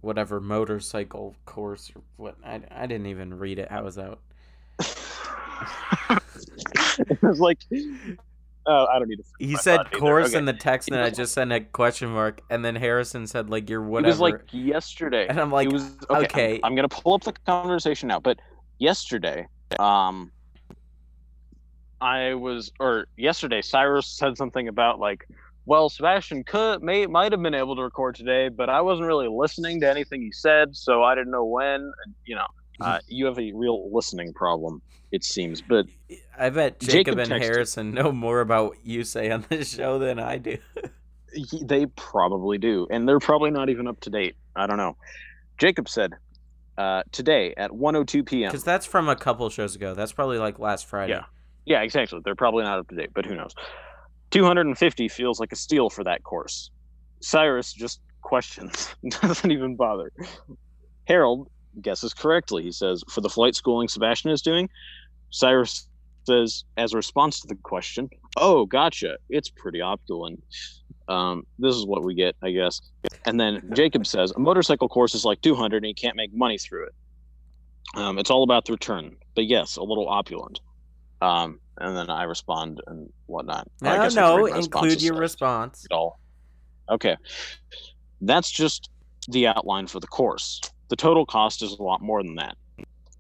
whatever 0.01 0.39
motorcycle 0.41 1.35
course 1.45 1.91
or 1.95 2.01
what 2.17 2.35
I, 2.45 2.61
I 2.69 2.85
didn't 2.85 3.07
even 3.07 3.33
read 3.35 3.57
it. 3.59 3.69
I 3.71 3.81
was 3.81 3.97
out. 3.97 4.19
it 7.09 7.21
was 7.21 7.39
like, 7.39 7.59
oh, 8.65 8.85
I 8.85 8.99
don't 8.99 9.07
need 9.07 9.17
to. 9.17 9.23
He 9.39 9.55
said 9.55 9.91
course 9.91 10.29
Okay. 10.29 10.37
in 10.37 10.45
the 10.45 10.53
text, 10.53 10.89
and 10.89 10.99
I 10.99 11.09
just 11.21 11.33
sent 11.33 11.51
a 11.51 11.61
question 11.61 12.09
mark, 12.09 12.41
and 12.49 12.63
then 12.63 12.75
Harrison 12.75 13.27
said 13.27 13.49
like 13.49 13.69
you're 13.69 13.81
whatever. 13.81 14.07
It 14.07 14.11
was 14.11 14.19
like 14.19 14.41
yesterday. 14.51 15.27
And 15.27 15.39
I'm 15.39 15.51
like, 15.51 15.67
it 15.67 15.73
was, 15.73 15.83
okay, 16.09 16.25
okay. 16.25 16.53
I'm, 16.55 16.71
I'm 16.71 16.75
gonna 16.75 16.89
pull 16.89 17.13
up 17.13 17.23
the 17.23 17.33
conversation 17.45 18.07
now, 18.07 18.19
but 18.19 18.39
yesterday, 18.79 19.47
um, 19.79 20.31
I 22.01 22.33
was, 22.33 22.71
or 22.79 23.07
yesterday, 23.17 23.61
Cyrus 23.61 24.07
said 24.07 24.37
something 24.37 24.67
about 24.67 24.99
like, 24.99 25.27
well, 25.65 25.89
Sebastian 25.89 26.43
could 26.43 26.83
may 26.83 27.07
might 27.07 27.31
have 27.31 27.41
been 27.41 27.55
able 27.55 27.75
to 27.75 27.81
record 27.81 28.15
today, 28.15 28.49
but 28.49 28.69
I 28.69 28.81
wasn't 28.81 29.07
really 29.07 29.27
listening 29.27 29.81
to 29.81 29.89
anything 29.89 30.21
he 30.21 30.31
said, 30.31 30.75
so 30.75 31.03
I 31.03 31.15
didn't 31.15 31.31
know 31.31 31.45
when. 31.45 31.81
And, 31.81 32.15
you 32.25 32.35
know, 32.35 32.45
uh, 32.81 32.99
you 33.07 33.25
have 33.25 33.39
a 33.39 33.51
real 33.53 33.93
listening 33.93 34.33
problem, 34.33 34.81
it 35.11 35.23
seems. 35.23 35.61
But 35.61 35.85
I 36.37 36.49
bet 36.49 36.79
Jacob 36.79 37.17
Jacob, 37.17 37.19
and 37.19 37.43
Harrison 37.43 37.91
know 37.91 38.11
more 38.11 38.41
about 38.41 38.69
what 38.69 38.85
you 38.85 39.03
say 39.03 39.31
on 39.31 39.45
this 39.49 39.73
show 39.75 39.99
than 39.99 40.19
I 40.19 40.37
do. 40.37 40.57
they 41.61 41.85
probably 41.87 42.57
do, 42.57 42.87
and 42.89 43.07
they're 43.07 43.19
probably 43.19 43.51
not 43.51 43.69
even 43.69 43.87
up 43.87 43.99
to 44.01 44.09
date. 44.09 44.35
I 44.55 44.67
don't 44.67 44.77
know. 44.77 44.97
Jacob 45.57 45.89
said 45.89 46.13
uh, 46.77 47.03
today 47.11 47.53
at 47.57 47.71
1:02 47.71 48.25
p.m. 48.25 48.49
Because 48.49 48.63
that's 48.63 48.85
from 48.85 49.09
a 49.09 49.15
couple 49.15 49.49
shows 49.49 49.75
ago. 49.75 49.93
That's 49.93 50.11
probably 50.11 50.37
like 50.37 50.59
last 50.59 50.85
Friday. 50.85 51.13
Yeah. 51.13 51.23
Yeah, 51.65 51.81
exactly. 51.81 52.19
They're 52.23 52.35
probably 52.35 52.63
not 52.63 52.77
up 52.77 52.87
to 52.89 52.95
date, 52.95 53.09
but 53.13 53.25
who 53.25 53.35
knows? 53.35 53.55
250 54.31 55.07
feels 55.07 55.39
like 55.39 55.51
a 55.51 55.55
steal 55.55 55.89
for 55.89 56.03
that 56.03 56.23
course. 56.23 56.69
Cyrus 57.21 57.73
just 57.73 58.01
questions, 58.21 58.93
doesn't 59.21 59.51
even 59.51 59.75
bother. 59.75 60.11
Harold 61.07 61.49
guesses 61.81 62.13
correctly. 62.13 62.63
He 62.63 62.71
says, 62.71 63.03
for 63.09 63.21
the 63.21 63.29
flight 63.29 63.55
schooling 63.55 63.87
Sebastian 63.87 64.31
is 64.31 64.41
doing, 64.41 64.69
Cyrus 65.29 65.87
says, 66.25 66.63
as 66.77 66.93
a 66.93 66.97
response 66.97 67.39
to 67.41 67.47
the 67.47 67.55
question, 67.55 68.09
oh, 68.37 68.65
gotcha. 68.65 69.17
It's 69.29 69.49
pretty 69.49 69.81
opulent. 69.81 70.43
Um, 71.07 71.45
this 71.59 71.75
is 71.75 71.85
what 71.85 72.03
we 72.03 72.15
get, 72.15 72.35
I 72.41 72.51
guess. 72.51 72.81
And 73.25 73.39
then 73.39 73.69
Jacob 73.73 74.07
says, 74.07 74.31
a 74.35 74.39
motorcycle 74.39 74.89
course 74.89 75.13
is 75.13 75.23
like 75.25 75.41
200 75.41 75.77
and 75.77 75.85
you 75.87 75.93
can't 75.95 76.15
make 76.15 76.33
money 76.33 76.57
through 76.57 76.87
it. 76.87 76.93
Um, 77.95 78.17
it's 78.17 78.31
all 78.31 78.43
about 78.43 78.65
the 78.65 78.73
return, 78.73 79.15
but 79.35 79.45
yes, 79.45 79.77
a 79.77 79.83
little 79.83 80.09
opulent. 80.09 80.59
Um, 81.21 81.59
and 81.77 81.95
then 81.95 82.09
I 82.09 82.23
respond 82.23 82.81
and 82.87 83.09
whatnot. 83.27 83.67
I 83.83 83.97
No, 83.97 84.03
guess 84.03 84.17
I 84.17 84.21
no, 84.21 84.35
can 84.35 84.43
read 84.45 84.51
my 84.53 84.59
include 84.59 85.01
your 85.01 85.15
response. 85.17 85.85
it 85.85 85.93
all. 85.93 86.19
Okay. 86.89 87.15
That's 88.21 88.49
just 88.49 88.89
the 89.27 89.47
outline 89.47 89.87
for 89.87 89.99
the 89.99 90.07
course. 90.07 90.61
The 90.89 90.95
total 90.95 91.25
cost 91.25 91.61
is 91.61 91.71
a 91.73 91.83
lot 91.83 92.01
more 92.01 92.21
than 92.23 92.35
that. 92.35 92.55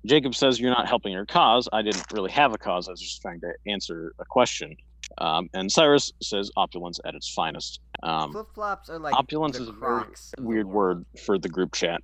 Jacob 0.05 0.35
says 0.35 0.59
you're 0.59 0.69
not 0.71 0.87
helping 0.87 1.11
your 1.11 1.25
cause. 1.25 1.67
I 1.73 1.81
didn't 1.81 2.05
really 2.13 2.31
have 2.31 2.53
a 2.53 2.57
cause. 2.57 2.87
I 2.87 2.91
was 2.91 3.01
just 3.01 3.21
trying 3.21 3.41
to 3.41 3.51
answer 3.65 4.13
a 4.19 4.25
question. 4.25 4.75
Um, 5.17 5.49
and 5.53 5.71
Cyrus 5.71 6.11
says 6.21 6.51
opulence 6.55 6.99
at 7.05 7.15
its 7.15 7.31
finest. 7.33 7.79
Um, 8.03 8.31
Flip 8.31 8.47
flops 8.53 8.89
are 8.89 8.99
like 8.99 9.15
opulence 9.15 9.59
is 9.59 9.67
a 9.67 9.71
very 9.71 10.03
Crocs 10.03 10.33
of 10.37 10.43
the 10.43 10.47
weird 10.47 10.67
word 10.67 11.05
for 11.25 11.37
the 11.37 11.49
group 11.49 11.73
chat. 11.73 12.01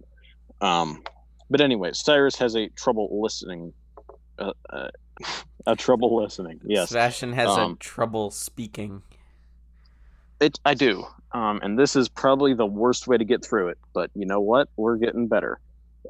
Um, 0.61 1.03
but 1.49 1.61
anyway, 1.61 1.91
Cyrus 1.93 2.35
has 2.37 2.55
a 2.55 2.69
trouble 2.69 3.21
listening. 3.21 3.73
Uh, 4.39 4.53
uh, 4.69 4.89
a 5.67 5.75
trouble 5.75 6.15
listening. 6.15 6.59
Yes, 6.63 6.89
Sebastian 6.89 7.33
has 7.33 7.49
Um, 7.49 7.73
a 7.73 7.75
trouble 7.75 8.31
speaking. 8.31 9.03
It. 10.41 10.59
I 10.65 10.73
do. 10.73 11.05
Um, 11.33 11.59
and 11.63 11.79
this 11.79 11.95
is 11.95 12.09
probably 12.09 12.53
the 12.53 12.65
worst 12.65 13.07
way 13.07 13.17
to 13.17 13.23
get 13.23 13.45
through 13.45 13.69
it. 13.69 13.77
But 13.93 14.09
you 14.15 14.25
know 14.25 14.41
what? 14.41 14.69
We're 14.75 14.97
getting 14.97 15.27
better. 15.27 15.59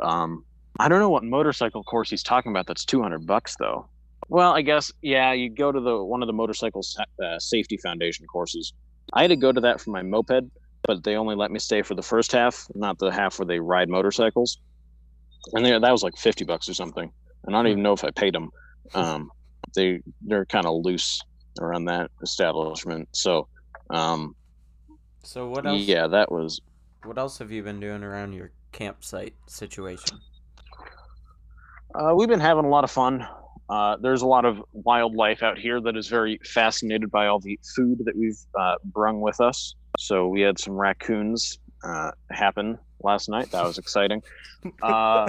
Um, 0.02 0.44
I 0.80 0.88
don't 0.88 1.00
know 1.00 1.10
what 1.10 1.24
motorcycle 1.24 1.84
course 1.84 2.10
he's 2.10 2.24
talking 2.24 2.52
about. 2.52 2.66
That's 2.66 2.86
two 2.86 3.02
hundred 3.02 3.28
bucks 3.28 3.56
though. 3.60 3.88
Well, 4.30 4.54
I 4.54 4.62
guess 4.62 4.92
yeah. 5.02 5.34
You 5.34 5.50
go 5.50 5.72
to 5.72 5.80
the 5.80 6.04
one 6.04 6.24
of 6.24 6.28
the 6.28 6.34
motorcycle 6.34 6.82
uh, 7.24 7.38
safety 7.40 7.78
foundation 7.78 8.26
courses. 8.26 8.74
I 9.14 9.24
had 9.24 9.28
to 9.28 9.36
go 9.36 9.52
to 9.52 9.62
that 9.62 9.82
for 9.82 9.92
my 9.92 10.02
moped, 10.02 10.50
but 10.84 11.04
they 11.04 11.16
only 11.16 11.36
let 11.36 11.52
me 11.52 11.60
stay 11.60 11.82
for 11.82 11.96
the 11.96 12.02
first 12.02 12.32
half, 12.32 12.66
not 12.74 12.98
the 12.98 13.12
half 13.12 13.38
where 13.38 13.46
they 13.46 13.60
ride 13.60 13.90
motorcycles. 13.90 14.58
And 15.54 15.66
they, 15.66 15.72
that 15.72 15.92
was 15.92 16.04
like 16.04 16.18
fifty 16.18 16.46
bucks 16.46 16.70
or 16.70 16.74
something. 16.74 17.12
And 17.44 17.56
I 17.56 17.60
don't 17.60 17.72
even 17.72 17.84
know 17.84 17.94
if 17.94 18.04
I 18.04 18.12
paid 18.12 18.34
them. 18.34 18.52
Um, 18.94 19.32
they 19.76 20.02
they're 20.22 20.46
kind 20.46 20.66
of 20.66 20.84
loose 20.86 21.22
around 21.60 21.86
that 21.86 22.12
establishment. 22.22 23.10
So, 23.12 23.48
um, 23.92 24.36
So 25.24 25.48
what 25.48 25.66
else? 25.66 25.82
yeah, 25.82 26.08
that 26.08 26.32
was 26.32 26.62
What 27.04 27.18
else 27.18 27.38
have 27.40 27.52
you 27.52 27.64
been 27.64 27.80
doing 27.80 28.04
around 28.04 28.34
your 28.34 28.52
campsite 28.72 29.36
situation? 29.48 30.20
Uh, 31.94 32.14
we've 32.16 32.30
been 32.30 32.40
having 32.40 32.66
a 32.66 32.70
lot 32.70 32.84
of 32.84 32.92
fun. 32.92 33.28
Uh, 33.70 33.98
there's 34.02 34.22
a 34.22 34.28
lot 34.28 34.46
of 34.46 34.62
wildlife 34.74 35.44
out 35.44 35.58
here 35.58 35.80
that 35.82 35.96
is 35.96 36.08
very 36.08 36.40
fascinated 36.44 37.10
by 37.12 37.28
all 37.28 37.40
the 37.40 37.60
food 37.76 38.00
that 38.06 38.16
we've 38.16 38.40
uh, 38.60 38.76
brung 38.86 39.22
with 39.22 39.40
us. 39.40 39.76
So 39.98 40.28
we 40.28 40.42
had 40.42 40.60
some 40.60 40.74
raccoons 40.74 41.60
uh, 41.84 42.12
happen 42.32 42.78
last 43.02 43.30
night. 43.30 43.52
That 43.52 43.64
was 43.64 43.78
exciting. 43.78 44.22
Uh, 44.84 45.28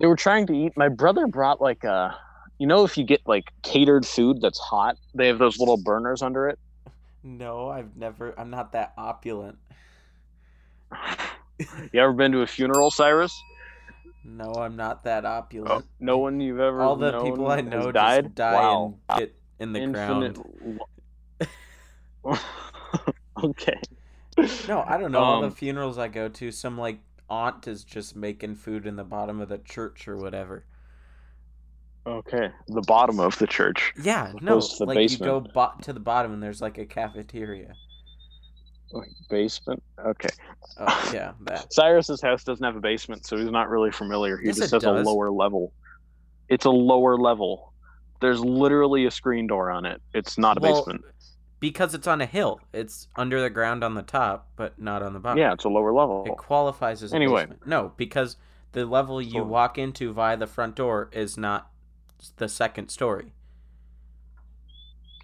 they 0.00 0.06
were 0.08 0.16
trying 0.16 0.44
to 0.48 0.52
eat. 0.52 0.72
My 0.76 0.88
brother 0.88 1.28
brought 1.28 1.60
like 1.60 1.84
a, 1.84 2.12
you 2.58 2.66
know, 2.66 2.84
if 2.84 2.98
you 2.98 3.04
get 3.04 3.20
like 3.24 3.44
catered 3.62 4.04
food 4.04 4.40
that's 4.40 4.58
hot, 4.58 4.96
they 5.14 5.28
have 5.28 5.38
those 5.38 5.60
little 5.60 5.76
burners 5.76 6.22
under 6.22 6.48
it. 6.48 6.58
No, 7.28 7.68
I've 7.68 7.94
never. 7.96 8.34
I'm 8.38 8.50
not 8.50 8.72
that 8.72 8.94
opulent. 8.96 9.58
You 11.92 12.00
ever 12.00 12.12
been 12.12 12.30
to 12.32 12.42
a 12.42 12.46
funeral, 12.46 12.88
Cyrus? 12.90 13.32
No, 14.24 14.52
I'm 14.60 14.76
not 14.76 15.02
that 15.04 15.24
Oh, 15.24 15.28
opulent. 15.38 15.86
no 15.98 16.18
one 16.18 16.40
you've 16.40 16.60
ever 16.60 16.80
All 16.82 16.96
the 16.96 17.20
people 17.20 17.50
I 17.50 17.60
know 17.60 17.90
died. 17.90 18.24
just 18.26 18.34
die 18.36 18.52
wow. 18.54 18.94
and 19.08 19.18
get 19.18 19.34
in 19.58 19.72
the 19.72 19.80
Infinite 19.80 20.34
ground. 20.34 20.80
okay. 23.42 23.80
No, 24.68 24.84
I 24.86 24.96
don't 24.98 25.12
know. 25.12 25.18
All 25.18 25.40
the 25.40 25.48
Um, 25.48 25.52
funerals 25.52 25.98
I 25.98 26.08
go 26.08 26.28
to, 26.28 26.52
some 26.52 26.78
like 26.78 27.00
aunt 27.28 27.66
is 27.66 27.84
just 27.84 28.14
making 28.16 28.54
food 28.56 28.86
in 28.86 28.96
the 28.96 29.04
bottom 29.04 29.40
of 29.40 29.48
the 29.48 29.58
church 29.58 30.06
or 30.08 30.16
whatever. 30.16 30.64
Okay. 32.06 32.50
The 32.68 32.80
bottom 32.82 33.20
of 33.20 33.38
the 33.38 33.46
church. 33.46 33.92
Yeah, 34.02 34.32
no, 34.40 34.56
like 34.80 34.96
basement. 34.96 35.10
you 35.10 35.18
go 35.18 35.40
bo- 35.40 35.72
to 35.82 35.92
the 35.92 36.00
bottom 36.00 36.32
and 36.32 36.42
there's 36.42 36.60
like 36.62 36.78
a 36.78 36.86
cafeteria. 36.86 37.74
Like 38.92 39.10
basement. 39.28 39.82
Okay. 40.02 40.30
Oh 40.78 41.10
yeah, 41.14 41.32
that. 41.42 41.70
Cyrus's 41.72 42.22
house 42.22 42.44
doesn't 42.44 42.64
have 42.64 42.76
a 42.76 42.80
basement, 42.80 43.26
so 43.26 43.36
he's 43.36 43.50
not 43.50 43.68
really 43.68 43.90
familiar. 43.90 44.38
He 44.38 44.46
Yes, 44.46 44.56
just 44.58 44.72
has 44.72 44.82
does. 44.82 45.06
a 45.06 45.10
lower 45.10 45.30
level. 45.30 45.72
It's 46.48 46.64
a 46.64 46.70
lower 46.70 47.16
level. 47.18 47.74
There's 48.20 48.40
literally 48.40 49.04
a 49.04 49.10
screen 49.10 49.46
door 49.46 49.70
on 49.70 49.84
it. 49.84 50.00
It's 50.14 50.38
not 50.38 50.56
a 50.56 50.60
Well, 50.60 50.76
basement. 50.76 51.04
Because 51.60 51.92
it's 51.94 52.06
on 52.06 52.20
a 52.22 52.26
hill. 52.26 52.60
It's 52.72 53.08
under 53.16 53.40
the 53.42 53.50
ground 53.50 53.84
on 53.84 53.94
the 53.94 54.02
top, 54.02 54.48
but 54.56 54.80
not 54.80 55.02
on 55.02 55.12
the 55.12 55.18
bottom. 55.20 55.38
Yeah, 55.38 55.52
it's 55.52 55.64
a 55.64 55.68
lower 55.68 55.92
level. 55.92 56.24
It 56.26 56.36
qualifies 56.38 57.02
as 57.02 57.12
a 57.12 57.16
Anyway. 57.16 57.42
basement. 57.42 57.66
No, 57.66 57.92
because 57.96 58.36
the 58.72 58.86
level 58.86 59.20
you 59.20 59.40
So- 59.40 59.44
walk 59.44 59.76
into 59.76 60.12
via 60.12 60.36
the 60.36 60.46
front 60.46 60.74
door 60.76 61.10
is 61.12 61.36
not 61.36 61.68
the 62.36 62.48
second 62.48 62.88
story. 62.88 63.32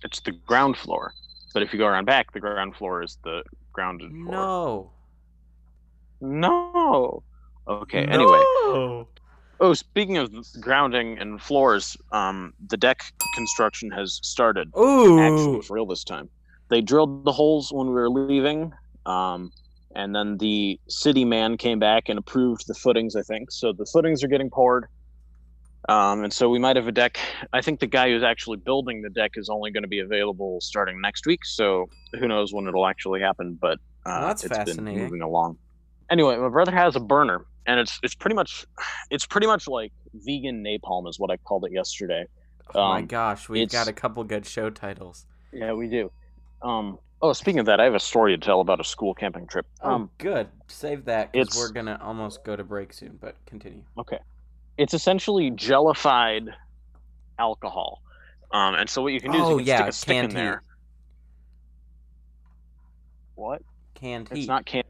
It's 0.02 0.20
the 0.20 0.32
ground 0.32 0.76
floor. 0.76 1.12
But 1.52 1.62
if 1.62 1.72
you 1.72 1.78
go 1.78 1.86
around 1.86 2.04
back, 2.04 2.32
the 2.32 2.40
ground 2.40 2.76
floor 2.76 3.02
is 3.02 3.18
the 3.24 3.42
grounded 3.72 4.10
floor. 4.10 4.32
No. 4.32 4.90
No. 6.20 7.22
Okay. 7.66 8.04
Anyway. 8.04 8.42
Oh, 9.60 9.72
speaking 9.72 10.16
of 10.16 10.30
grounding 10.60 11.18
and 11.18 11.40
floors, 11.40 11.96
um, 12.12 12.52
the 12.68 12.76
deck 12.76 13.02
construction 13.34 13.90
has 13.92 14.18
started. 14.22 14.70
Ooh. 14.76 15.20
actually 15.20 15.62
for 15.62 15.74
real 15.74 15.86
this 15.86 16.04
time. 16.04 16.28
They 16.70 16.80
drilled 16.80 17.24
the 17.24 17.32
holes 17.32 17.72
when 17.72 17.86
we 17.86 17.92
were 17.92 18.10
leaving, 18.10 18.72
um, 19.06 19.52
and 19.94 20.14
then 20.14 20.38
the 20.38 20.80
city 20.88 21.24
man 21.24 21.56
came 21.56 21.78
back 21.78 22.08
and 22.08 22.18
approved 22.18 22.66
the 22.66 22.74
footings. 22.74 23.14
I 23.14 23.22
think 23.22 23.50
so. 23.50 23.72
The 23.72 23.86
footings 23.86 24.24
are 24.24 24.28
getting 24.28 24.50
poured, 24.50 24.86
um, 25.88 26.24
and 26.24 26.32
so 26.32 26.48
we 26.48 26.58
might 26.58 26.76
have 26.76 26.88
a 26.88 26.92
deck. 26.92 27.18
I 27.52 27.60
think 27.60 27.80
the 27.80 27.86
guy 27.86 28.08
who's 28.10 28.22
actually 28.22 28.58
building 28.58 29.02
the 29.02 29.10
deck 29.10 29.32
is 29.36 29.48
only 29.48 29.70
going 29.70 29.82
to 29.82 29.88
be 29.88 30.00
available 30.00 30.60
starting 30.60 31.00
next 31.00 31.26
week. 31.26 31.44
So 31.44 31.86
who 32.18 32.26
knows 32.28 32.52
when 32.52 32.66
it'll 32.66 32.86
actually 32.86 33.20
happen? 33.20 33.58
But 33.60 33.78
uh, 34.06 34.18
Well, 34.18 34.20
that's 34.28 34.44
it's 34.44 34.56
been 34.56 34.66
fascinating. 34.66 35.02
moving 35.02 35.20
along. 35.22 35.58
Anyway, 36.10 36.36
my 36.36 36.48
brother 36.48 36.72
has 36.72 36.96
a 36.96 37.00
burner, 37.00 37.46
and 37.66 37.80
it's 37.80 37.98
it's 38.02 38.14
pretty 38.14 38.34
much 38.36 38.66
it's 39.10 39.26
pretty 39.26 39.46
much 39.46 39.66
like 39.68 39.92
vegan 40.14 40.62
napalm 40.64 41.08
is 41.08 41.18
what 41.18 41.30
I 41.30 41.36
called 41.38 41.64
it 41.64 41.72
yesterday. 41.72 42.24
Oh 42.74 42.88
my 42.88 42.98
Um, 43.00 43.06
gosh, 43.06 43.48
we've 43.48 43.70
got 43.70 43.88
a 43.88 43.92
couple 43.92 44.22
good 44.24 44.46
show 44.46 44.70
titles. 44.70 45.26
Yeah, 45.52 45.72
we 45.72 45.88
do. 45.88 46.10
Um, 46.62 46.98
Oh, 47.22 47.32
speaking 47.32 47.60
of 47.60 47.66
that, 47.66 47.80
I 47.80 47.84
have 47.84 47.94
a 47.94 48.00
story 48.00 48.36
to 48.36 48.38
tell 48.44 48.60
about 48.60 48.80
a 48.80 48.84
school 48.84 49.14
camping 49.14 49.46
trip. 49.46 49.64
Oh, 49.80 49.92
Um, 49.94 50.10
good. 50.18 50.48
Save 50.68 51.06
that 51.06 51.32
because 51.32 51.56
we're 51.56 51.72
gonna 51.72 51.98
almost 52.02 52.44
go 52.44 52.54
to 52.54 52.64
break 52.64 52.92
soon. 52.92 53.16
But 53.18 53.36
continue. 53.46 53.82
okay, 53.98 54.18
it's 54.78 54.94
essentially 54.94 55.50
jellified 55.50 56.48
alcohol. 57.38 58.02
Um, 58.52 58.74
and 58.74 58.88
so 58.88 59.02
what 59.02 59.12
you 59.12 59.20
can 59.20 59.32
do 59.32 59.38
is 59.38 59.44
Oh, 59.44 59.50
you 59.52 59.56
can 59.58 59.66
yeah, 59.66 59.76
stick 59.78 59.88
a 59.88 59.92
stick 59.92 60.16
in 60.16 60.30
heat. 60.30 60.34
there. 60.34 60.62
What? 63.34 63.62
Canned 63.94 64.26
It's 64.28 64.34
heat. 64.34 64.38
It's 64.40 64.48
not 64.48 64.66
canned. 64.66 64.84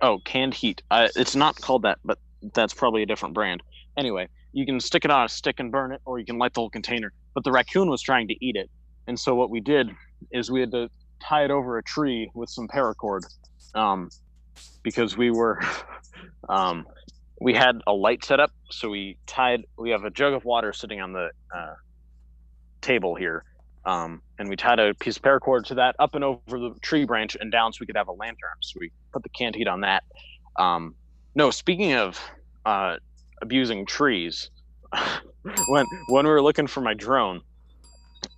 Oh, 0.00 0.18
canned 0.24 0.54
heat. 0.54 0.82
Uh, 0.90 1.08
it's 1.16 1.34
not 1.34 1.56
called 1.56 1.82
that, 1.82 1.98
but 2.04 2.18
that's 2.54 2.72
probably 2.72 3.02
a 3.02 3.06
different 3.06 3.34
brand. 3.34 3.62
Anyway, 3.96 4.28
you 4.52 4.64
can 4.64 4.78
stick 4.78 5.04
it 5.04 5.10
on 5.10 5.24
a 5.24 5.28
stick 5.28 5.58
and 5.58 5.72
burn 5.72 5.92
it, 5.92 6.00
or 6.04 6.18
you 6.20 6.24
can 6.24 6.38
light 6.38 6.54
the 6.54 6.60
whole 6.60 6.70
container. 6.70 7.12
But 7.34 7.42
the 7.42 7.50
raccoon 7.50 7.88
was 7.90 8.00
trying 8.00 8.28
to 8.28 8.34
eat 8.44 8.54
it, 8.54 8.70
and 9.08 9.18
so 9.18 9.34
what 9.34 9.50
we 9.50 9.60
did 9.60 9.90
is 10.30 10.50
we 10.50 10.60
had 10.60 10.70
to 10.70 10.88
tie 11.20 11.44
it 11.44 11.50
over 11.50 11.78
a 11.78 11.82
tree 11.82 12.30
with 12.34 12.48
some 12.48 12.68
paracord, 12.68 13.22
um, 13.74 14.08
because 14.84 15.16
we 15.16 15.32
were, 15.32 15.60
um, 16.48 16.86
we 17.40 17.54
had 17.54 17.80
a 17.86 17.92
light 17.92 18.24
set 18.24 18.40
up, 18.40 18.50
so 18.70 18.88
we 18.88 19.16
tied. 19.26 19.64
We 19.76 19.90
have 19.90 20.04
a 20.04 20.10
jug 20.10 20.32
of 20.32 20.44
water 20.44 20.72
sitting 20.72 21.00
on 21.00 21.12
the 21.12 21.30
uh, 21.54 21.74
table 22.80 23.14
here, 23.14 23.44
um, 23.84 24.22
and 24.38 24.48
we 24.48 24.56
tied 24.56 24.78
a 24.78 24.94
piece 24.94 25.16
of 25.16 25.22
paracord 25.22 25.64
to 25.66 25.74
that 25.76 25.96
up 25.98 26.14
and 26.14 26.24
over 26.24 26.40
the 26.58 26.74
tree 26.82 27.04
branch 27.04 27.36
and 27.40 27.50
down 27.52 27.72
so 27.72 27.78
we 27.80 27.86
could 27.86 27.96
have 27.96 28.08
a 28.08 28.12
lantern. 28.12 28.50
So 28.62 28.78
we 28.80 28.90
put 29.12 29.22
the 29.22 29.28
canned 29.30 29.54
heat 29.54 29.68
on 29.68 29.80
that. 29.82 30.04
Um, 30.56 30.94
no, 31.34 31.50
speaking 31.50 31.94
of 31.94 32.20
uh, 32.66 32.96
abusing 33.40 33.86
trees, 33.86 34.50
when 35.68 35.84
when 36.08 36.24
we 36.26 36.30
were 36.32 36.42
looking 36.42 36.66
for 36.66 36.80
my 36.80 36.94
drone, 36.94 37.40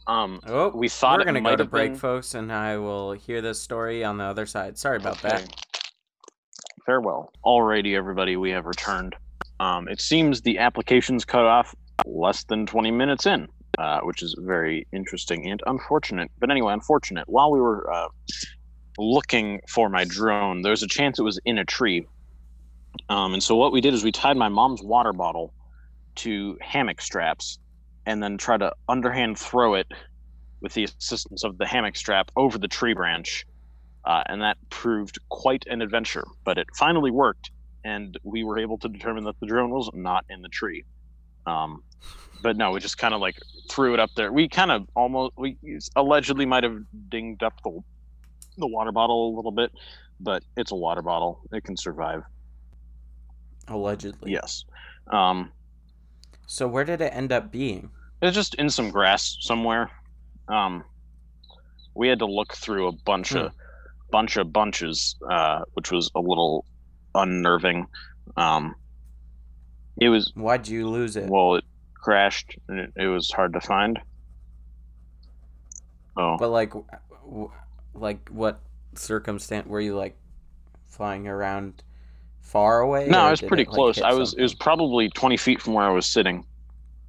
um, 0.07 0.41
Oh, 0.47 0.69
we 0.69 0.89
thought 0.89 1.19
we're 1.19 1.25
gonna 1.25 1.41
go 1.41 1.57
to 1.57 1.65
break, 1.65 1.93
been- 1.93 1.99
folks, 1.99 2.35
and 2.35 2.53
I 2.53 2.77
will 2.77 3.13
hear 3.13 3.41
this 3.41 3.61
story 3.61 4.05
on 4.05 4.19
the 4.19 4.25
other 4.25 4.45
side. 4.47 4.77
Sorry 4.77 4.99
about 4.99 5.23
that. 5.23 5.49
Farewell. 6.87 7.33
Alrighty, 7.45 7.97
everybody, 7.97 8.37
we 8.37 8.51
have 8.51 8.67
returned. 8.67 9.15
Um, 9.59 9.89
it 9.89 10.01
seems 10.01 10.41
the 10.41 10.59
application's 10.59 11.25
cut 11.25 11.45
off 11.45 11.75
less 12.07 12.45
than 12.45 12.67
20 12.67 12.91
minutes 12.91 13.27
in, 13.27 13.49
uh, 13.79 14.01
which 14.01 14.23
is 14.23 14.35
very 14.39 14.87
interesting 14.93 15.51
and 15.51 15.63
unfortunate. 15.67 16.31
But 16.39 16.51
anyway, 16.51 16.73
unfortunate. 16.73 17.29
While 17.29 17.53
we 17.53 17.61
were 17.61 17.93
uh, 17.93 18.09
looking 18.99 19.61
for 19.69 19.89
my 19.89 20.05
drone, 20.05 20.63
there 20.63 20.71
was 20.71 20.83
a 20.83 20.89
chance 20.89 21.19
it 21.19 21.23
was 21.23 21.39
in 21.45 21.59
a 21.59 21.65
tree. 21.65 22.07
Um, 23.09 23.35
and 23.35 23.43
so 23.43 23.57
what 23.57 23.73
we 23.73 23.81
did 23.81 23.95
is 23.95 24.03
we 24.03 24.13
tied 24.13 24.37
my 24.37 24.49
mom's 24.49 24.83
water 24.83 25.13
bottle 25.13 25.53
to 26.17 26.57
hammock 26.61 27.01
straps 27.01 27.59
and 28.07 28.23
then 28.23 28.39
try 28.39 28.57
to 28.57 28.73
underhand 28.89 29.39
throw 29.39 29.75
it 29.75 29.87
with 30.61 30.75
the 30.75 30.85
assistance 30.85 31.45
of 31.45 31.59
the 31.59 31.67
hammock 31.67 31.97
strap 31.97 32.31
over 32.37 32.59
the 32.59 32.69
tree 32.69 32.95
branch 32.95 33.47
uh, 34.05 34.23
and 34.27 34.43
that 34.43 34.57
proved 34.71 35.19
quite 35.29 35.65
an 35.69 35.83
adventure. 35.83 36.25
But 36.45 36.59
it 36.59 36.69
finally 36.77 37.11
worked, 37.11 37.51
and 37.85 38.19
we 38.23 38.45
were 38.45 38.59
able 38.59 38.79
to 38.79 38.89
determine 38.89 39.25
that 39.25 39.39
the 39.41 39.47
drone 39.47 39.71
was 39.71 39.91
not 39.95 40.25
in 40.29 40.43
the 40.43 40.49
tree. 40.49 40.85
Um, 41.47 41.83
but 42.43 42.57
no, 42.57 42.71
we 42.71 42.81
just 42.81 42.99
kind 42.99 43.15
of 43.15 43.21
like 43.21 43.37
threw 43.71 43.95
it 43.95 44.01
up 44.01 44.11
there. 44.17 44.33
We 44.33 44.49
kind 44.49 44.71
of 44.71 44.87
almost 44.95 45.33
we 45.37 45.57
allegedly 45.97 46.47
might 46.47 46.65
have 46.65 46.79
dinged 47.09 47.43
up 47.43 47.55
the 47.65 47.81
the 48.59 48.67
water 48.67 48.93
bottle 48.93 49.35
a 49.35 49.37
little 49.37 49.53
bit, 49.53 49.73
but 50.19 50.43
it's 50.57 50.73
a 50.73 50.77
water 50.77 51.03
bottle; 51.03 51.41
it 51.53 51.65
can 51.65 51.77
survive. 51.77 52.23
Allegedly. 53.69 54.33
Yes. 54.33 54.65
Um, 55.13 55.53
So 56.47 56.67
where 56.67 56.85
did 56.85 57.01
it 57.01 57.13
end 57.15 57.33
up 57.33 57.53
being? 57.53 57.91
It's 58.21 58.35
just 58.35 58.55
in 58.57 58.69
some 58.71 58.91
grass 58.91 59.37
somewhere. 59.41 59.91
Um, 60.49 60.85
we 61.95 62.09
had 62.09 62.19
to 62.21 62.27
look 62.27 62.55
through 62.55 62.89
a 62.89 62.93
bunch 62.93 63.33
of 63.35 63.53
bunch 64.11 64.37
of 64.37 64.53
bunches, 64.53 65.17
uh, 65.31 65.61
which 65.75 65.91
was 65.91 66.11
a 66.15 66.21
little 66.21 66.65
unnerving. 67.15 67.87
Um, 68.37 68.75
it 70.01 70.09
was 70.09 70.33
Why'd 70.35 70.69
you 70.69 70.89
lose 70.89 71.17
it? 71.17 71.29
well, 71.29 71.57
it 71.57 71.65
crashed 71.95 72.59
and 72.69 72.81
it, 72.81 72.93
it 72.97 73.07
was 73.07 73.31
hard 73.31 73.53
to 73.55 73.61
find. 73.61 73.99
Oh, 76.17 76.37
But 76.39 76.51
like, 76.51 76.71
w- 76.71 77.51
like 77.95 78.29
what 78.31 78.61
circumstance 78.95 79.67
were 79.69 79.81
you 79.81 79.97
like 79.97 80.17
flying 80.89 81.29
around 81.29 81.83
far 82.41 82.81
away? 82.81 83.09
no, 83.09 83.19
I 83.21 83.31
was 83.31 83.41
pretty 83.43 83.65
it, 83.65 83.69
like, 83.69 83.75
close. 83.75 84.01
I 84.01 84.13
was 84.13 84.35
it 84.35 84.43
was 84.43 84.55
probably 84.55 85.09
twenty 85.11 85.37
feet 85.37 85.61
from 85.63 85.75
where 85.75 85.85
I 85.87 85.91
was 85.91 86.07
sitting. 86.07 86.45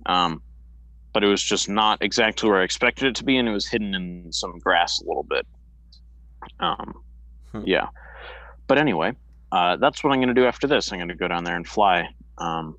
Um, 0.05 0.41
but 1.13 1.23
it 1.23 1.27
was 1.27 1.43
just 1.43 1.69
not 1.69 2.01
exactly 2.01 2.49
where 2.49 2.61
I 2.61 2.63
expected 2.63 3.07
it 3.07 3.15
to 3.15 3.23
be, 3.23 3.37
and 3.37 3.47
it 3.47 3.51
was 3.51 3.67
hidden 3.67 3.93
in 3.95 4.31
some 4.31 4.59
grass 4.59 4.99
a 5.01 5.05
little 5.05 5.23
bit. 5.29 5.45
Um, 6.61 6.93
Hmm. 7.51 7.63
yeah. 7.65 7.87
But 8.67 8.77
anyway, 8.77 9.13
uh, 9.51 9.77
that's 9.77 10.03
what 10.03 10.11
I'm 10.13 10.19
going 10.19 10.33
to 10.33 10.41
do 10.41 10.47
after 10.47 10.67
this. 10.67 10.91
I'm 10.91 10.99
going 10.99 11.09
to 11.09 11.15
go 11.15 11.27
down 11.27 11.43
there 11.43 11.55
and 11.55 11.67
fly. 11.67 12.07
Um, 12.37 12.75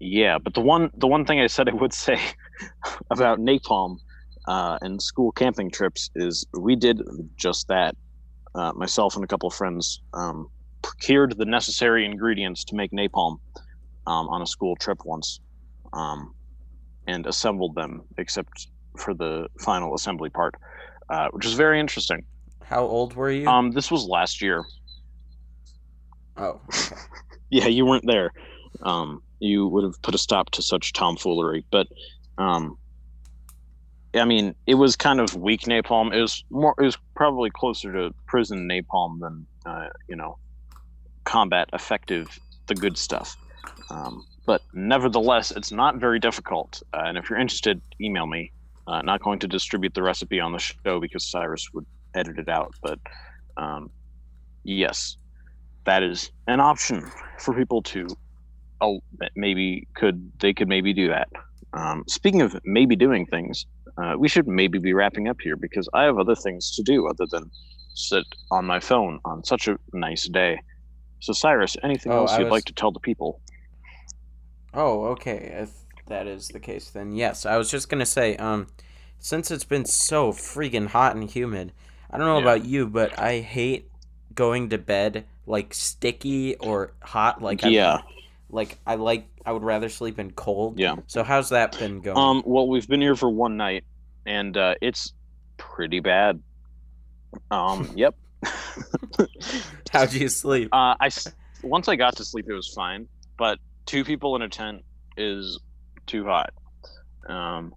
yeah, 0.00 0.38
but 0.38 0.54
the 0.54 0.60
one 0.60 0.90
the 0.96 1.06
one 1.06 1.24
thing 1.26 1.40
I 1.40 1.46
said 1.46 1.68
I 1.68 1.74
would 1.74 1.92
say 1.92 2.18
about 3.10 3.38
napalm 3.38 3.98
uh, 4.48 4.78
and 4.82 5.00
school 5.02 5.32
camping 5.32 5.70
trips 5.70 6.10
is 6.14 6.46
we 6.58 6.76
did 6.76 7.00
just 7.36 7.68
that. 7.68 7.94
Uh, 8.54 8.72
myself 8.74 9.14
and 9.14 9.24
a 9.24 9.28
couple 9.28 9.48
of 9.48 9.54
friends 9.54 10.00
um, 10.14 10.48
procured 10.82 11.38
the 11.38 11.44
necessary 11.44 12.04
ingredients 12.04 12.64
to 12.64 12.74
make 12.74 12.90
napalm 12.90 13.38
um, 14.06 14.28
on 14.28 14.42
a 14.42 14.46
school 14.46 14.74
trip 14.76 14.98
once, 15.04 15.38
um, 15.92 16.34
and 17.06 17.26
assembled 17.26 17.74
them, 17.76 18.02
except 18.18 18.68
for 18.98 19.14
the 19.14 19.46
final 19.60 19.94
assembly 19.94 20.30
part, 20.30 20.54
uh, 21.10 21.28
which 21.32 21.46
is 21.46 21.54
very 21.54 21.78
interesting. 21.78 22.24
How 22.70 22.84
old 22.84 23.14
were 23.14 23.32
you? 23.32 23.48
Um, 23.48 23.72
this 23.72 23.90
was 23.90 24.06
last 24.06 24.40
year. 24.40 24.64
oh, 26.36 26.60
okay. 26.68 26.96
Yeah, 27.52 27.66
you 27.66 27.84
weren't 27.84 28.06
there. 28.06 28.30
Um, 28.82 29.24
you 29.40 29.66
would 29.66 29.82
have 29.82 30.00
put 30.02 30.14
a 30.14 30.18
stop 30.18 30.50
to 30.50 30.62
such 30.62 30.92
tomfoolery. 30.92 31.64
But, 31.72 31.88
um, 32.38 32.78
I 34.14 34.24
mean, 34.24 34.54
it 34.68 34.76
was 34.76 34.94
kind 34.94 35.18
of 35.18 35.34
weak 35.34 35.62
napalm. 35.62 36.14
It 36.14 36.20
was 36.20 36.44
more. 36.48 36.76
It 36.78 36.84
was 36.84 36.96
probably 37.16 37.50
closer 37.50 37.92
to 37.92 38.14
prison 38.28 38.68
napalm 38.68 39.18
than, 39.18 39.46
uh, 39.66 39.88
you 40.06 40.14
know, 40.14 40.38
combat 41.24 41.68
effective, 41.72 42.38
the 42.68 42.76
good 42.76 42.96
stuff. 42.96 43.36
Um, 43.90 44.24
but 44.46 44.62
nevertheless, 44.72 45.50
it's 45.50 45.72
not 45.72 45.96
very 45.96 46.20
difficult. 46.20 46.84
Uh, 46.94 47.02
and 47.06 47.18
if 47.18 47.28
you're 47.28 47.40
interested, 47.40 47.80
email 48.00 48.28
me. 48.28 48.52
Uh, 48.86 49.02
not 49.02 49.20
going 49.20 49.40
to 49.40 49.48
distribute 49.48 49.94
the 49.94 50.02
recipe 50.04 50.38
on 50.38 50.52
the 50.52 50.60
show 50.60 51.00
because 51.00 51.26
Cyrus 51.26 51.68
would 51.74 51.86
edit 52.14 52.38
it 52.38 52.48
out. 52.48 52.74
But 52.82 52.98
um, 53.56 53.90
yes, 54.64 55.16
that 55.84 56.02
is 56.02 56.30
an 56.46 56.60
option 56.60 57.10
for 57.38 57.54
people 57.54 57.82
to 57.82 58.06
oh 58.82 59.00
maybe 59.36 59.86
could 59.94 60.30
they 60.40 60.54
could 60.54 60.68
maybe 60.68 60.92
do 60.94 61.08
that 61.08 61.28
um, 61.74 62.02
speaking 62.08 62.40
of 62.40 62.58
maybe 62.64 62.96
doing 62.96 63.26
things 63.26 63.66
uh, 63.98 64.14
we 64.18 64.26
should 64.28 64.46
maybe 64.48 64.78
be 64.78 64.94
wrapping 64.94 65.28
up 65.28 65.36
here 65.42 65.54
because 65.56 65.86
i 65.92 66.04
have 66.04 66.16
other 66.18 66.34
things 66.34 66.70
to 66.74 66.82
do 66.82 67.06
other 67.06 67.26
than 67.30 67.50
sit 67.94 68.24
on 68.50 68.64
my 68.64 68.80
phone 68.80 69.18
on 69.26 69.44
such 69.44 69.68
a 69.68 69.76
nice 69.92 70.26
day 70.28 70.58
so 71.20 71.32
cyrus 71.34 71.76
anything 71.82 72.10
Oh, 72.10 72.20
else 72.20 72.38
you'd 72.38 72.44
was- 72.44 72.50
like 72.52 72.64
to 72.66 72.72
tell 72.72 72.90
the 72.90 73.00
people 73.00 73.40
Oh, 74.72 75.06
okay. 75.06 75.52
If 75.62 75.70
that 76.06 76.26
is 76.28 76.48
the 76.48 76.60
case, 76.60 76.90
then 76.90 77.12
yes. 77.12 77.44
I 77.44 77.56
was 77.56 77.70
just 77.70 77.88
gonna 77.88 78.06
say, 78.06 78.36
um, 78.36 78.68
since 79.18 79.50
it's 79.50 79.64
been 79.64 79.84
so 79.84 80.32
freaking 80.32 80.86
hot 80.88 81.16
and 81.16 81.28
humid, 81.28 81.72
I 82.10 82.18
don't 82.18 82.26
know 82.26 82.38
Yeah. 82.38 82.40
about 82.40 82.64
you, 82.64 82.86
but 82.86 83.18
I 83.18 83.40
hate 83.40 83.90
going 84.34 84.70
to 84.70 84.78
bed 84.78 85.26
like 85.46 85.74
sticky 85.74 86.56
or 86.56 86.92
hot. 87.02 87.42
Like 87.42 87.64
I, 87.64 87.70
yeah 87.70 88.02
like 88.50 88.78
I 88.86 88.96
like 88.96 89.28
I 89.44 89.52
would 89.52 89.62
rather 89.64 89.88
sleep 89.88 90.18
in 90.18 90.32
cold. 90.32 90.78
yeah 90.78 90.96
So 91.06 91.22
how's 91.24 91.50
that 91.50 91.78
been 91.78 92.00
going? 92.00 92.16
um 92.16 92.42
well 92.46 92.68
we've 92.68 92.88
been 92.88 93.00
here 93.00 93.16
for 93.16 93.30
one 93.30 93.56
night 93.56 93.84
and 94.26 94.56
uh, 94.56 94.74
it's 94.80 95.12
pretty 95.56 96.00
bad 96.00 96.42
um 97.50 97.90
yep 97.96 98.14
How'd 99.90 100.12
you 100.12 100.28
sleep? 100.28 100.72
Uh, 100.72 100.94
I 101.00 101.10
once 101.62 101.88
I 101.88 101.96
got 101.96 102.16
to 102.16 102.24
sleep, 102.24 102.46
it 102.48 102.54
was 102.54 102.68
fine. 102.68 103.08
But 103.38 103.58
two 103.86 104.04
people 104.04 104.36
in 104.36 104.42
a 104.42 104.48
tent 104.48 104.82
is 105.16 105.60
too 106.06 106.24
hot. 106.24 106.50
Um, 107.28 107.74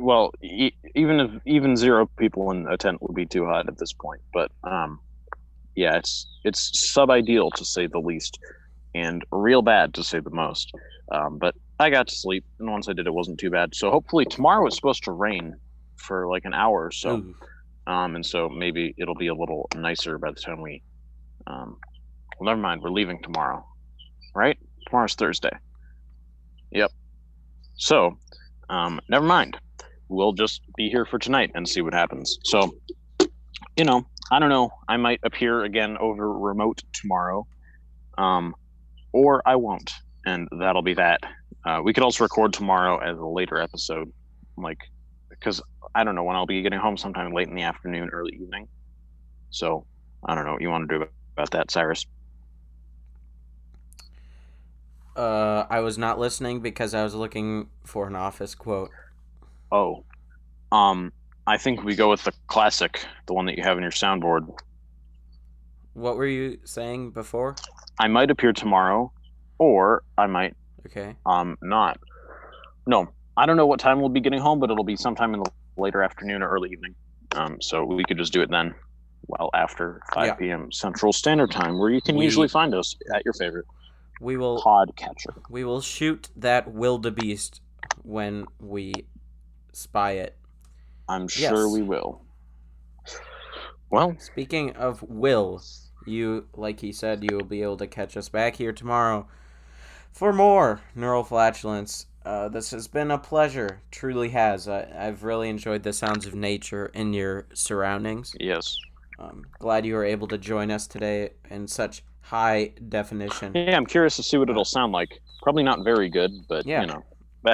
well, 0.00 0.30
e- 0.42 0.72
even 0.94 1.20
if 1.20 1.30
even 1.46 1.76
zero 1.76 2.08
people 2.18 2.50
in 2.50 2.66
a 2.68 2.76
tent 2.76 3.02
would 3.02 3.14
be 3.14 3.26
too 3.26 3.46
hot 3.46 3.68
at 3.68 3.78
this 3.78 3.92
point. 3.92 4.20
But 4.32 4.50
um, 4.64 5.00
yeah, 5.74 5.96
it's 5.96 6.26
it's 6.44 6.92
sub 6.92 7.10
ideal 7.10 7.50
to 7.52 7.64
say 7.64 7.86
the 7.86 7.98
least, 8.00 8.38
and 8.94 9.22
real 9.32 9.62
bad 9.62 9.94
to 9.94 10.04
say 10.04 10.20
the 10.20 10.30
most. 10.30 10.70
Um, 11.12 11.38
but 11.38 11.54
I 11.78 11.90
got 11.90 12.08
to 12.08 12.14
sleep, 12.16 12.44
and 12.58 12.70
once 12.70 12.88
I 12.88 12.92
did, 12.92 13.06
it 13.06 13.14
wasn't 13.14 13.38
too 13.38 13.50
bad. 13.50 13.74
So 13.74 13.90
hopefully 13.90 14.24
tomorrow 14.24 14.66
is 14.66 14.76
supposed 14.76 15.04
to 15.04 15.12
rain 15.12 15.54
for 15.96 16.28
like 16.28 16.44
an 16.44 16.54
hour 16.54 16.86
or 16.86 16.90
so 16.92 17.16
Ooh. 17.16 17.34
um, 17.86 18.16
and 18.16 18.24
so 18.24 18.48
maybe 18.48 18.94
it'll 18.98 19.14
be 19.16 19.28
a 19.28 19.34
little 19.34 19.68
nicer 19.76 20.18
by 20.18 20.30
the 20.30 20.40
time 20.40 20.60
we. 20.62 20.82
Um, 21.46 21.76
well, 22.38 22.46
never 22.46 22.60
mind. 22.60 22.82
We're 22.82 22.90
leaving 22.90 23.20
tomorrow, 23.22 23.64
right? 24.34 24.58
Tomorrow's 24.88 25.14
Thursday. 25.14 25.56
Yep. 26.70 26.90
So, 27.76 28.18
um, 28.68 29.00
never 29.08 29.24
mind. 29.24 29.56
We'll 30.08 30.32
just 30.32 30.62
be 30.76 30.88
here 30.88 31.04
for 31.04 31.18
tonight 31.18 31.50
and 31.54 31.68
see 31.68 31.80
what 31.80 31.94
happens. 31.94 32.38
So, 32.44 32.74
you 33.76 33.84
know, 33.84 34.06
I 34.30 34.38
don't 34.38 34.48
know. 34.48 34.70
I 34.88 34.96
might 34.96 35.20
appear 35.22 35.64
again 35.64 35.96
over 35.98 36.32
remote 36.32 36.82
tomorrow, 36.92 37.46
um, 38.16 38.54
or 39.12 39.42
I 39.46 39.56
won't, 39.56 39.92
and 40.26 40.48
that'll 40.60 40.82
be 40.82 40.94
that. 40.94 41.20
Uh, 41.64 41.80
we 41.82 41.92
could 41.92 42.02
also 42.02 42.24
record 42.24 42.52
tomorrow 42.52 42.98
as 42.98 43.18
a 43.18 43.26
later 43.26 43.58
episode, 43.58 44.12
like 44.56 44.78
because 45.28 45.62
I 45.94 46.04
don't 46.04 46.14
know 46.14 46.24
when 46.24 46.36
I'll 46.36 46.46
be 46.46 46.62
getting 46.62 46.78
home. 46.78 46.96
Sometime 46.96 47.32
late 47.32 47.48
in 47.48 47.54
the 47.54 47.62
afternoon, 47.62 48.10
early 48.12 48.34
evening. 48.34 48.68
So 49.50 49.86
I 50.24 50.34
don't 50.34 50.44
know 50.44 50.52
what 50.52 50.62
you 50.62 50.70
want 50.70 50.88
to 50.88 50.98
do 50.98 51.06
about 51.36 51.50
that, 51.52 51.70
Cyrus. 51.70 52.06
Uh, 55.16 55.66
I 55.68 55.80
was 55.80 55.98
not 55.98 56.18
listening 56.18 56.60
because 56.60 56.94
I 56.94 57.02
was 57.02 57.14
looking 57.14 57.68
for 57.84 58.06
an 58.06 58.14
office 58.14 58.54
quote. 58.54 58.90
Oh, 59.70 60.04
um, 60.72 61.12
I 61.46 61.56
think 61.58 61.82
we 61.82 61.94
go 61.94 62.10
with 62.10 62.24
the 62.24 62.32
classic, 62.46 63.04
the 63.26 63.34
one 63.34 63.46
that 63.46 63.56
you 63.56 63.62
have 63.62 63.76
in 63.76 63.82
your 63.82 63.92
soundboard. 63.92 64.48
What 65.94 66.16
were 66.16 66.26
you 66.26 66.58
saying 66.64 67.10
before? 67.10 67.56
I 67.98 68.08
might 68.08 68.30
appear 68.30 68.52
tomorrow, 68.52 69.12
or 69.58 70.02
I 70.16 70.26
might 70.26 70.54
Okay. 70.86 71.16
um 71.26 71.58
not. 71.62 71.98
No, 72.86 73.08
I 73.36 73.46
don't 73.46 73.56
know 73.56 73.66
what 73.66 73.80
time 73.80 74.00
we'll 74.00 74.08
be 74.08 74.20
getting 74.20 74.40
home, 74.40 74.60
but 74.60 74.70
it'll 74.70 74.84
be 74.84 74.96
sometime 74.96 75.34
in 75.34 75.40
the 75.40 75.50
later 75.76 76.02
afternoon 76.02 76.42
or 76.42 76.48
early 76.48 76.70
evening. 76.70 76.94
Um, 77.32 77.60
so 77.60 77.84
we 77.84 78.04
could 78.04 78.16
just 78.16 78.32
do 78.32 78.40
it 78.40 78.50
then, 78.50 78.74
well 79.26 79.50
after 79.54 80.00
5 80.14 80.26
Yeah. 80.26 80.34
p.m. 80.34 80.72
Central 80.72 81.12
Standard 81.12 81.50
Time, 81.50 81.78
where 81.78 81.90
you 81.90 82.00
can 82.00 82.16
We- 82.16 82.24
usually 82.24 82.48
find 82.48 82.74
us 82.74 82.96
at 83.14 83.24
your 83.24 83.34
favorite 83.34 83.66
We 84.20 84.36
will 84.36 84.62
podcatcher. 84.62 85.34
we 85.50 85.64
will 85.64 85.80
shoot 85.82 86.30
that 86.36 86.72
wildebeest 86.72 87.60
when 88.02 88.46
we 88.60 88.92
spy 89.72 90.12
it. 90.12 90.36
I'm 91.08 91.28
sure 91.28 91.64
Yes. 91.66 91.72
we 91.72 91.82
will. 91.82 92.22
Well, 93.90 94.16
Speaking 94.18 94.72
of 94.76 95.02
will, 95.02 95.62
you 96.06 96.46
like 96.54 96.80
he 96.80 96.92
said 96.92 97.24
you 97.24 97.36
will 97.36 97.44
be 97.44 97.62
able 97.62 97.76
to 97.78 97.86
catch 97.86 98.16
us 98.16 98.28
back 98.28 98.56
here 98.56 98.72
tomorrow 98.72 99.26
for 100.12 100.32
more 100.32 100.80
neural 100.94 101.24
flatulence. 101.24 102.06
Uh, 102.24 102.48
this 102.48 102.70
has 102.70 102.86
been 102.86 103.10
a 103.10 103.16
pleasure, 103.18 103.80
truly 103.90 104.28
has. 104.30 104.68
I, 104.68 104.86
I've 104.94 105.24
really 105.24 105.48
enjoyed 105.48 105.82
the 105.82 105.94
sounds 105.94 106.26
of 106.26 106.34
nature 106.34 106.86
in 106.92 107.14
your 107.14 107.46
surroundings. 107.54 108.34
yes. 108.38 108.76
Um, 109.20 109.44
glad 109.58 109.84
you 109.84 109.94
were 109.94 110.04
able 110.04 110.28
to 110.28 110.38
join 110.38 110.70
us 110.70 110.86
today 110.86 111.30
in 111.50 111.66
such 111.66 112.04
high 112.20 112.72
definition. 112.88 113.52
Yeah, 113.54 113.76
I'm 113.76 113.86
curious 113.86 114.14
to 114.16 114.22
see 114.22 114.36
what 114.36 114.48
it'll 114.50 114.64
sound 114.64 114.92
like. 114.92 115.20
Probably 115.42 115.62
not 115.64 115.82
very 115.82 116.08
good, 116.08 116.30
but 116.48 116.66
Yeah. 116.66 116.82
you 116.82 116.86
know, 116.88 117.02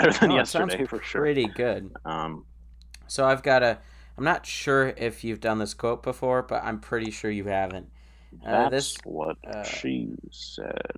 better 0.02 0.12
than 0.12 0.30
sounds 0.46 0.72
yesterday 0.72 0.84
for 0.86 1.02
sure. 1.02 1.20
Pretty 1.22 1.46
good. 1.46 1.90
Um, 2.04 2.44
So 3.06 3.24
I've 3.26 3.42
got 3.42 3.62
a. 3.62 3.78
I'm 4.16 4.24
not 4.24 4.46
sure 4.46 4.88
if 4.96 5.24
you've 5.24 5.40
done 5.40 5.58
this 5.58 5.74
quote 5.74 6.02
before, 6.02 6.42
but 6.42 6.62
I'm 6.64 6.80
pretty 6.80 7.10
sure 7.10 7.30
you 7.30 7.44
haven't. 7.44 7.90
Uh, 8.46 8.68
that's 8.68 8.94
this- 8.94 8.96
what 9.04 9.36
uh, 9.46 9.62
she 9.64 10.14
said. 10.30 10.90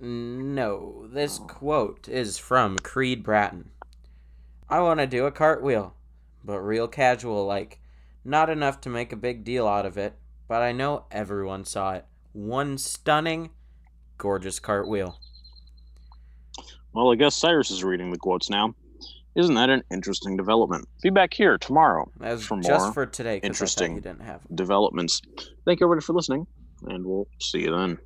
No, 0.00 1.06
this 1.12 1.38
quote 1.38 2.08
is 2.08 2.36
from 2.36 2.78
Creed 2.78 3.22
Bratton. 3.22 3.70
I 4.68 4.80
want 4.80 5.00
to 5.00 5.06
do 5.06 5.24
a 5.26 5.30
cartwheel, 5.30 5.94
but 6.44 6.58
real 6.60 6.88
casual 6.88 7.46
like. 7.46 7.80
Not 8.24 8.48
enough 8.50 8.80
to 8.82 8.88
make 8.88 9.12
a 9.12 9.16
big 9.16 9.44
deal 9.44 9.68
out 9.68 9.84
of 9.86 9.98
it, 9.98 10.14
but 10.48 10.62
I 10.62 10.72
know 10.72 11.04
everyone 11.10 11.64
saw 11.64 11.92
it. 11.92 12.06
One 12.32 12.78
stunning, 12.78 13.50
gorgeous 14.18 14.58
cartwheel. 14.58 15.18
Well, 16.94 17.12
I 17.12 17.16
guess 17.16 17.34
Cyrus 17.34 17.70
is 17.70 17.82
reading 17.82 18.12
the 18.12 18.18
quotes 18.18 18.48
now. 18.48 18.74
Isn't 19.34 19.56
that 19.56 19.68
an 19.68 19.82
interesting 19.90 20.36
development? 20.36 20.86
Be 21.02 21.10
back 21.10 21.34
here 21.34 21.58
tomorrow. 21.58 22.08
That 22.20 22.34
was 22.34 22.46
For 22.46 22.60
just 22.60 22.84
more 22.84 22.92
for 22.92 23.06
today 23.06 23.40
interesting 23.42 23.94
thought 23.94 24.02
didn't 24.04 24.22
have. 24.22 24.42
Developments. 24.54 25.20
Thank 25.64 25.80
you 25.80 25.86
everybody 25.86 26.04
for 26.04 26.12
listening, 26.12 26.46
and 26.86 27.04
we'll 27.04 27.26
see 27.40 27.62
you 27.62 27.76
then. 27.76 27.98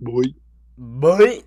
Bye. 0.00 0.34
But 0.76 1.44